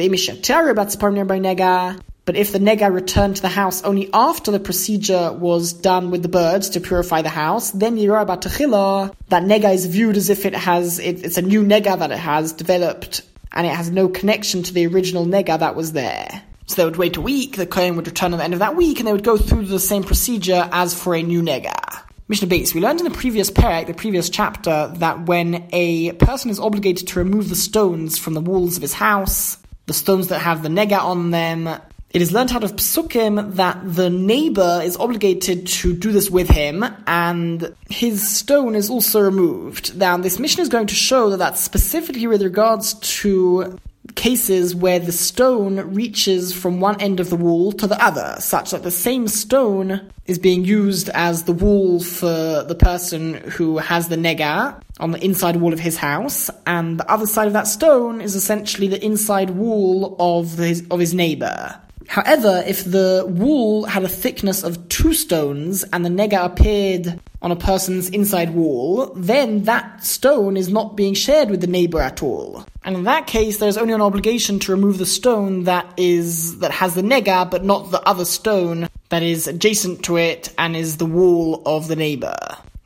if 2.36 2.52
the 2.52 2.58
nega 2.58 2.92
returned 2.92 3.36
to 3.36 3.42
the 3.42 3.48
house 3.48 3.82
only 3.82 4.10
after 4.12 4.50
the 4.50 4.60
procedure 4.60 5.32
was 5.32 5.72
done 5.72 6.10
with 6.10 6.22
the 6.22 6.28
birds 6.28 6.70
to 6.70 6.80
purify 6.80 7.22
the 7.22 7.28
house, 7.28 7.70
then 7.70 7.96
that 7.96 9.42
nega 9.52 9.74
is 9.74 9.86
viewed 9.86 10.16
as 10.16 10.28
if 10.28 10.44
it 10.44 10.54
has, 10.54 10.98
it, 10.98 11.24
it's 11.24 11.38
a 11.38 11.42
new 11.42 11.62
nega 11.62 11.98
that 11.98 12.10
it 12.10 12.18
has 12.18 12.52
developed 12.52 13.22
and 13.52 13.66
it 13.66 13.74
has 13.74 13.90
no 13.90 14.08
connection 14.08 14.62
to 14.64 14.74
the 14.74 14.86
original 14.86 15.24
nega 15.24 15.58
that 15.58 15.74
was 15.76 15.92
there. 15.92 16.42
So 16.66 16.74
they 16.76 16.84
would 16.84 16.96
wait 16.96 17.16
a 17.16 17.20
week, 17.20 17.56
the 17.56 17.66
Kohen 17.66 17.96
would 17.96 18.06
return 18.06 18.34
at 18.34 18.38
the 18.38 18.44
end 18.44 18.54
of 18.54 18.58
that 18.58 18.76
week, 18.76 18.98
and 18.98 19.06
they 19.06 19.12
would 19.12 19.24
go 19.24 19.36
through 19.38 19.66
the 19.66 19.78
same 19.78 20.02
procedure 20.02 20.68
as 20.72 20.94
for 21.00 21.14
a 21.14 21.22
new 21.22 21.42
nega. 21.42 22.02
Mishnah 22.28 22.48
Beis, 22.48 22.74
we 22.74 22.80
learned 22.80 22.98
in 22.98 23.04
the 23.04 23.16
previous 23.16 23.52
parak, 23.52 23.86
the 23.86 23.94
previous 23.94 24.28
chapter, 24.28 24.92
that 24.96 25.26
when 25.26 25.68
a 25.72 26.10
person 26.12 26.50
is 26.50 26.58
obligated 26.58 27.06
to 27.06 27.20
remove 27.20 27.48
the 27.48 27.54
stones 27.54 28.18
from 28.18 28.34
the 28.34 28.40
walls 28.40 28.76
of 28.76 28.82
his 28.82 28.94
house, 28.94 29.58
the 29.86 29.94
stones 29.94 30.26
that 30.28 30.40
have 30.40 30.64
the 30.64 30.68
nega 30.68 30.98
on 30.98 31.30
them, 31.30 31.68
it 32.10 32.20
is 32.20 32.32
learned 32.32 32.50
out 32.50 32.64
of 32.64 32.74
psukim 32.74 33.54
that 33.54 33.78
the 33.84 34.10
neighbor 34.10 34.80
is 34.82 34.96
obligated 34.96 35.68
to 35.68 35.94
do 35.94 36.10
this 36.10 36.28
with 36.28 36.48
him, 36.48 36.84
and 37.06 37.72
his 37.88 38.28
stone 38.28 38.74
is 38.74 38.90
also 38.90 39.20
removed. 39.20 39.96
Now, 39.96 40.16
this 40.16 40.40
Mishnah 40.40 40.62
is 40.62 40.68
going 40.68 40.88
to 40.88 40.96
show 40.96 41.30
that 41.30 41.36
that's 41.36 41.60
specifically 41.60 42.26
with 42.26 42.42
regards 42.42 42.94
to 43.20 43.78
cases 44.14 44.74
where 44.74 44.98
the 44.98 45.12
stone 45.12 45.94
reaches 45.94 46.52
from 46.52 46.80
one 46.80 47.00
end 47.00 47.20
of 47.20 47.30
the 47.30 47.36
wall 47.36 47.72
to 47.72 47.86
the 47.86 48.02
other, 48.02 48.36
such 48.38 48.70
that 48.70 48.82
the 48.82 48.90
same 48.90 49.28
stone 49.28 50.10
is 50.26 50.38
being 50.38 50.64
used 50.64 51.08
as 51.10 51.44
the 51.44 51.52
wall 51.52 52.00
for 52.00 52.64
the 52.64 52.76
person 52.78 53.34
who 53.34 53.78
has 53.78 54.08
the 54.08 54.16
nega 54.16 54.80
on 54.98 55.12
the 55.12 55.24
inside 55.24 55.56
wall 55.56 55.72
of 55.72 55.80
his 55.80 55.96
house, 55.96 56.50
and 56.66 56.98
the 56.98 57.10
other 57.10 57.26
side 57.26 57.46
of 57.46 57.52
that 57.52 57.66
stone 57.66 58.20
is 58.20 58.34
essentially 58.34 58.88
the 58.88 59.04
inside 59.04 59.50
wall 59.50 60.16
of 60.18 60.56
his, 60.58 60.86
of 60.90 60.98
his 60.98 61.14
neighbor. 61.14 61.80
However, 62.08 62.64
if 62.66 62.84
the 62.84 63.24
wall 63.28 63.84
had 63.84 64.04
a 64.04 64.08
thickness 64.08 64.62
of 64.62 64.88
two 64.88 65.12
stones 65.12 65.84
and 65.92 66.04
the 66.04 66.08
nega 66.08 66.44
appeared 66.44 67.20
on 67.42 67.52
a 67.52 67.56
person's 67.56 68.08
inside 68.10 68.54
wall, 68.54 69.12
then 69.16 69.64
that 69.64 70.04
stone 70.04 70.56
is 70.56 70.68
not 70.68 70.96
being 70.96 71.14
shared 71.14 71.50
with 71.50 71.60
the 71.60 71.66
neighbor 71.66 72.00
at 72.00 72.22
all. 72.22 72.64
And 72.84 72.96
in 72.96 73.04
that 73.04 73.26
case, 73.26 73.58
there's 73.58 73.76
only 73.76 73.92
an 73.92 74.00
obligation 74.00 74.58
to 74.60 74.72
remove 74.72 74.98
the 74.98 75.06
stone 75.06 75.64
that 75.64 75.92
is 75.96 76.58
that 76.60 76.70
has 76.70 76.94
the 76.94 77.02
nega, 77.02 77.50
but 77.50 77.64
not 77.64 77.90
the 77.90 78.02
other 78.02 78.24
stone 78.24 78.88
that 79.08 79.22
is 79.22 79.46
adjacent 79.46 80.04
to 80.04 80.16
it 80.16 80.52
and 80.58 80.76
is 80.76 80.96
the 80.96 81.06
wall 81.06 81.62
of 81.66 81.88
the 81.88 81.96
neighbor. 81.96 82.36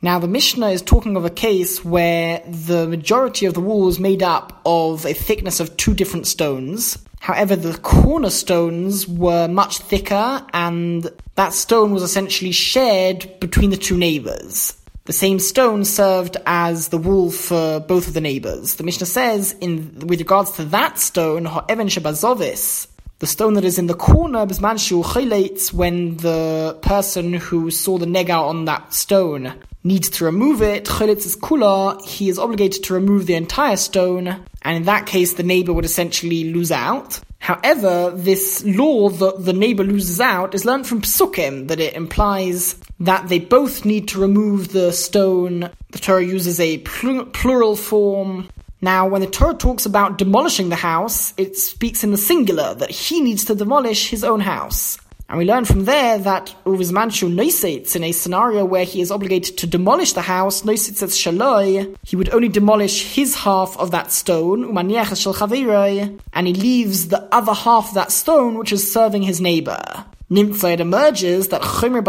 Now, 0.03 0.17
the 0.17 0.27
Mishnah 0.27 0.69
is 0.69 0.81
talking 0.81 1.15
of 1.15 1.25
a 1.25 1.29
case 1.29 1.85
where 1.85 2.41
the 2.47 2.87
majority 2.87 3.45
of 3.45 3.53
the 3.53 3.61
wall 3.61 3.87
is 3.87 3.99
made 3.99 4.23
up 4.23 4.59
of 4.65 5.05
a 5.05 5.13
thickness 5.13 5.59
of 5.59 5.77
two 5.77 5.93
different 5.93 6.25
stones. 6.25 6.97
However, 7.21 7.55
the 7.55 7.77
cornerstones 7.77 9.07
were 9.07 9.47
much 9.47 9.77
thicker, 9.77 10.43
and 10.53 11.07
that 11.35 11.53
stone 11.53 11.91
was 11.91 12.01
essentially 12.01 12.51
shared 12.51 13.39
between 13.39 13.69
the 13.69 13.77
two 13.77 13.95
neighbors. 13.95 14.75
The 15.05 15.13
same 15.13 15.37
stone 15.37 15.85
served 15.85 16.37
as 16.47 16.87
the 16.87 16.97
wall 16.97 17.29
for 17.29 17.79
both 17.79 18.07
of 18.07 18.15
the 18.15 18.21
neighbors. 18.21 18.75
The 18.75 18.83
Mishnah 18.83 19.05
says, 19.05 19.55
in 19.61 19.99
with 20.07 20.19
regards 20.19 20.49
to 20.53 20.65
that 20.65 20.97
stone, 20.97 21.45
ha'even 21.45 21.89
shebazovis, 21.89 22.87
the 23.19 23.27
stone 23.27 23.53
that 23.53 23.65
is 23.65 23.77
in 23.77 23.85
the 23.85 23.93
corner, 23.93 24.47
bismanshu 24.47 25.03
chaylates, 25.03 25.71
when 25.71 26.17
the 26.17 26.75
person 26.81 27.33
who 27.33 27.69
saw 27.69 27.99
the 27.99 28.07
nega 28.07 28.35
on 28.35 28.65
that 28.65 28.95
stone 28.95 29.53
needs 29.83 30.09
to 30.09 30.25
remove 30.25 30.61
it, 30.61 30.85
chalitz 30.85 31.25
is 31.25 31.35
kula, 31.35 32.03
he 32.05 32.29
is 32.29 32.37
obligated 32.37 32.83
to 32.83 32.93
remove 32.93 33.25
the 33.25 33.35
entire 33.35 33.77
stone, 33.77 34.27
and 34.61 34.77
in 34.77 34.83
that 34.83 35.05
case 35.05 35.33
the 35.33 35.43
neighbor 35.43 35.73
would 35.73 35.85
essentially 35.85 36.53
lose 36.53 36.71
out. 36.71 37.19
However, 37.39 38.11
this 38.15 38.63
law 38.63 39.09
that 39.09 39.43
the 39.43 39.53
neighbor 39.53 39.83
loses 39.83 40.21
out 40.21 40.53
is 40.53 40.63
learned 40.63 40.85
from 40.85 41.01
Psukim, 41.01 41.69
that 41.69 41.79
it 41.79 41.95
implies 41.95 42.75
that 42.99 43.29
they 43.29 43.39
both 43.39 43.83
need 43.83 44.09
to 44.09 44.21
remove 44.21 44.67
the 44.67 44.91
stone. 44.91 45.71
The 45.89 45.97
Torah 45.97 46.23
uses 46.23 46.59
a 46.59 46.77
plural 46.77 47.75
form. 47.75 48.49
Now, 48.79 49.07
when 49.07 49.21
the 49.21 49.27
Torah 49.27 49.55
talks 49.55 49.87
about 49.87 50.19
demolishing 50.19 50.69
the 50.69 50.75
house, 50.75 51.33
it 51.35 51.57
speaks 51.57 52.03
in 52.03 52.11
the 52.11 52.17
singular, 52.17 52.75
that 52.75 52.91
he 52.91 53.21
needs 53.21 53.45
to 53.45 53.55
demolish 53.55 54.09
his 54.09 54.23
own 54.23 54.39
house. 54.39 54.99
And 55.31 55.37
we 55.37 55.45
learn 55.45 55.63
from 55.63 55.85
there 55.85 56.17
that 56.17 56.53
Uvizmanshu 56.65 57.33
Noisitz, 57.33 57.95
in 57.95 58.03
a 58.03 58.11
scenario 58.11 58.65
where 58.65 58.83
he 58.83 58.99
is 58.99 59.11
obligated 59.11 59.57
to 59.59 59.65
demolish 59.65 60.11
the 60.11 60.21
house, 60.21 60.63
Noisitz 60.63 61.01
as 61.01 61.17
Shaloi, 61.17 61.95
he 62.03 62.17
would 62.17 62.33
only 62.33 62.49
demolish 62.49 63.15
his 63.15 63.33
half 63.35 63.77
of 63.77 63.91
that 63.91 64.11
stone, 64.11 64.77
and 64.77 66.47
he 66.47 66.53
leaves 66.53 67.07
the 67.07 67.33
other 67.33 67.53
half 67.53 67.87
of 67.87 67.93
that 67.93 68.11
stone, 68.11 68.57
which 68.57 68.73
is 68.73 68.91
serving 68.91 69.21
his 69.21 69.39
neighbor. 69.39 69.81
Nimtza, 70.29 70.73
it 70.73 70.81
emerges 70.81 71.47
that 71.47 71.61
Chomer 71.61 72.03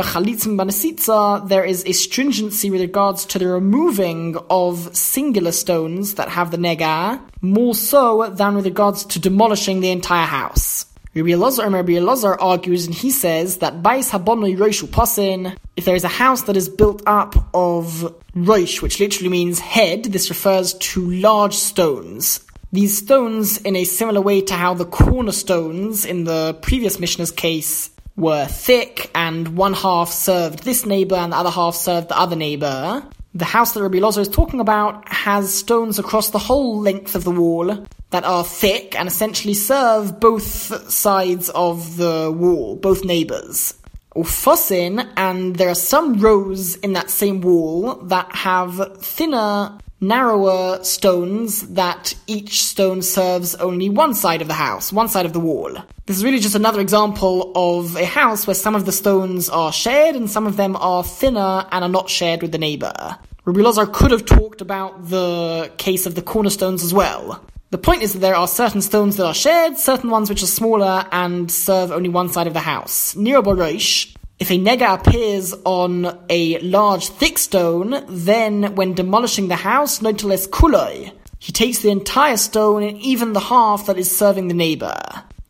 there 1.49 1.65
is 1.65 1.85
a 1.87 1.93
stringency 1.93 2.71
with 2.73 2.81
regards 2.81 3.25
to 3.27 3.39
the 3.39 3.47
removing 3.47 4.37
of 4.51 4.97
singular 4.97 5.53
stones 5.53 6.15
that 6.15 6.29
have 6.29 6.51
the 6.51 6.57
nega, 6.57 7.21
more 7.41 7.77
so 7.77 8.29
than 8.31 8.57
with 8.57 8.65
regards 8.65 9.05
to 9.05 9.21
demolishing 9.21 9.79
the 9.79 9.91
entire 9.93 10.27
house. 10.27 10.87
Rabbi 11.15 11.29
Elazar, 11.29 11.71
Rabbi 11.71 11.93
Elazar 11.93 12.39
argues 12.41 12.87
and 12.87 12.95
he 12.95 13.11
says 13.11 13.59
that 13.59 13.83
Bais 13.83 14.11
Habonoi 14.11 14.57
Roishu 14.57 14.89
Pasin, 14.89 15.55
if 15.77 15.85
there 15.85 15.95
is 15.95 16.05
a 16.05 16.09
house 16.09 16.43
that 16.43 16.57
is 16.57 16.71
built 16.71 17.03
up 17.07 17.35
of 17.53 18.15
Roish, 18.35 18.81
which 18.81 18.99
literally 18.99 19.29
means 19.29 19.59
head, 19.59 20.05
this 20.05 20.31
refers 20.31 20.73
to 20.75 21.11
large 21.11 21.55
stones. 21.55 22.41
These 22.73 22.97
stones, 22.97 23.59
in 23.59 23.77
a 23.77 23.85
similar 23.85 24.23
way 24.23 24.41
to 24.41 24.55
how 24.55 24.73
the 24.73 24.87
cornerstones 24.87 26.07
in 26.07 26.25
the 26.25 26.55
previous 26.63 26.99
Mishnah's 26.99 27.31
case 27.31 27.91
were 28.17 28.47
thick, 28.47 29.11
and 29.15 29.49
one 29.55 29.75
half 29.75 30.11
served 30.11 30.61
this 30.61 30.87
neighbor 30.87 31.17
and 31.17 31.33
the 31.33 31.37
other 31.37 31.51
half 31.51 31.75
served 31.75 32.09
the 32.09 32.19
other 32.19 32.37
neighbor. 32.37 33.05
The 33.35 33.47
house 33.47 33.73
that 33.73 33.83
Rabbi 33.83 33.99
Lozo 33.99 34.21
is 34.21 34.29
talking 34.29 34.61
about 34.61 35.09
has 35.09 35.55
stones 35.55 35.99
across 35.99 36.31
the 36.31 36.39
whole 36.39 36.79
length 36.79 37.15
of 37.15 37.25
the 37.25 37.31
wall 37.31 37.87
that 38.11 38.25
are 38.25 38.45
thick 38.45 38.95
and 38.95 39.09
essentially 39.09 39.55
serve 39.55 40.21
both 40.21 40.91
sides 40.91 41.49
of 41.51 41.97
the 41.97 42.31
wall, 42.31 42.77
both 42.77 43.05
neighbors. 43.05 43.75
Ufosin, 44.15 45.11
and 45.17 45.57
there 45.57 45.71
are 45.71 45.75
some 45.75 46.21
rows 46.21 46.77
in 46.77 46.93
that 46.93 47.09
same 47.09 47.41
wall 47.41 47.95
that 48.03 48.31
have 48.35 48.99
thinner, 48.99 49.79
narrower 50.03 50.83
stones 50.83 51.69
that 51.69 52.13
each 52.27 52.65
stone 52.65 53.01
serves 53.01 53.55
only 53.55 53.89
one 53.89 54.15
side 54.15 54.43
of 54.43 54.49
the 54.49 54.55
house, 54.55 54.93
one 54.93 55.09
side 55.09 55.25
of 55.25 55.33
the 55.33 55.41
wall. 55.41 55.73
This 56.07 56.17
is 56.17 56.25
really 56.25 56.41
just 56.41 56.57
another 56.57 56.81
example 56.81 57.53
of 57.55 57.97
a 57.97 58.05
house 58.05 58.47
where 58.47 58.55
some 58.55 58.75
of 58.75 58.85
the 58.85 58.93
stones 58.93 59.49
are 59.49 59.73
shared 59.73 60.17
and 60.17 60.29
some 60.29 60.47
of 60.47 60.57
them 60.57 60.77
are 60.77 61.05
thinner 61.05 61.67
and 61.71 61.85
are 61.85 61.89
not 61.89 62.11
shared 62.11 62.43
with 62.43 62.51
the 62.51 62.59
neighbor. 62.59 63.17
Rabbi 63.45 63.61
Lazar 63.61 63.87
could 63.87 64.11
have 64.11 64.25
talked 64.25 64.61
about 64.61 65.09
the 65.09 65.73
case 65.79 66.05
of 66.05 66.17
the 66.17 66.23
cornerstones 66.23 66.83
as 66.83 66.93
well. 66.93 67.45
The 67.71 67.79
point 67.79 68.03
is 68.03 68.13
that 68.13 68.19
there 68.19 68.35
are 68.35 68.49
certain 68.49 68.83
stones 68.83 69.17
that 69.17 69.27
are 69.27 69.33
shared, 69.33 69.79
certain 69.79 70.11
ones 70.11 70.29
which 70.29 70.43
are 70.43 70.47
smaller 70.47 71.07
and 71.11 71.51
serve 71.51 71.91
only 71.91 72.09
one 72.09 72.29
side 72.29 72.47
of 72.47 72.53
the 72.53 72.61
house. 72.61 73.17
Nero 73.17 73.41
Borosh, 73.41 74.15
if 74.43 74.51
a 74.51 74.59
nega 74.59 74.95
appears 74.99 75.55
on 75.65 76.19
a 76.29 76.59
large 76.59 77.07
thick 77.11 77.39
stone, 77.39 78.05
then 78.09 78.75
when 78.75 78.93
demolishing 78.93 79.47
the 79.47 79.55
house, 79.55 80.03
notiles 80.03 80.49
kuloi, 80.49 81.13
he 81.39 81.53
takes 81.53 81.79
the 81.79 81.91
entire 81.91 82.37
stone 82.37 82.83
and 82.83 82.99
even 82.99 83.35
the 83.35 83.47
half 83.55 83.87
that 83.87 83.97
is 83.97 84.11
serving 84.11 84.49
the 84.49 84.55
neighbor. 84.55 84.99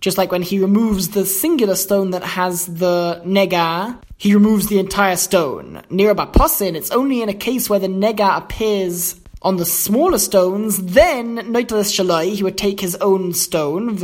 Just 0.02 0.18
like 0.18 0.31
when 0.31 0.42
he 0.42 0.59
removes 0.59 1.09
the 1.09 1.24
singular 1.24 1.74
stone 1.74 2.11
that 2.11 2.22
has 2.22 2.66
the 2.66 3.22
nega, 3.24 3.98
he 4.18 4.35
removes 4.35 4.66
the 4.66 4.78
entire 4.78 5.16
stone. 5.16 5.81
Near 5.88 6.14
Baposin, 6.14 6.74
it's 6.74 6.90
only 6.90 7.22
in 7.22 7.31
a 7.31 7.35
case 7.48 7.70
where 7.70 7.81
the 7.81 7.87
nega 7.87 8.37
appears 8.37 9.18
on 9.40 9.57
the 9.57 9.64
smaller 9.64 10.18
stones, 10.18 10.83
then 10.83 11.38
Noitelis 11.38 11.90
Shalai, 11.92 12.35
he 12.35 12.42
would 12.42 12.59
take 12.59 12.78
his 12.81 12.94
own 12.96 13.33
stone, 13.33 13.96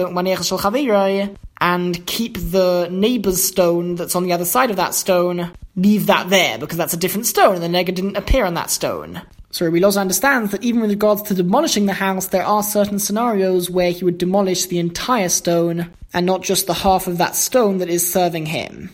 and 1.61 2.07
keep 2.07 2.39
the 2.39 2.89
neighbor's 2.91 3.43
stone 3.43 3.95
that's 3.97 4.15
on 4.15 4.25
the 4.25 4.33
other 4.33 4.45
side 4.45 4.71
of 4.71 4.77
that 4.77 4.95
stone, 4.95 5.51
leave 5.77 6.07
that 6.07 6.31
there, 6.31 6.59
because 6.59 6.77
that's 6.77 6.95
a 6.95 6.99
different 6.99 7.27
stone, 7.27 7.63
and 7.63 7.63
the 7.63 7.79
nega 7.79 7.95
didn't 7.95 8.17
appear 8.17 8.45
on 8.45 8.55
that 8.55 8.71
stone. 8.71 9.23
So 9.51 9.71
Loza 9.71 10.01
understands 10.01 10.53
that 10.53 10.63
even 10.63 10.81
with 10.81 10.91
regards 10.91 11.23
to 11.23 11.35
demolishing 11.35 11.87
the 11.87 11.95
house, 11.95 12.27
there 12.27 12.45
are 12.45 12.63
certain 12.63 12.99
scenarios 12.99 13.71
where 13.71 13.91
he 13.91 14.05
would 14.05 14.19
demolish 14.19 14.67
the 14.67 14.79
entire 14.79 15.29
stone, 15.29 15.91
and 16.13 16.27
not 16.27 16.43
just 16.43 16.67
the 16.67 16.75
half 16.75 17.07
of 17.07 17.19
that 17.19 17.35
stone 17.35 17.79
that 17.79 17.89
is 17.89 18.13
serving 18.13 18.47
him. 18.47 18.91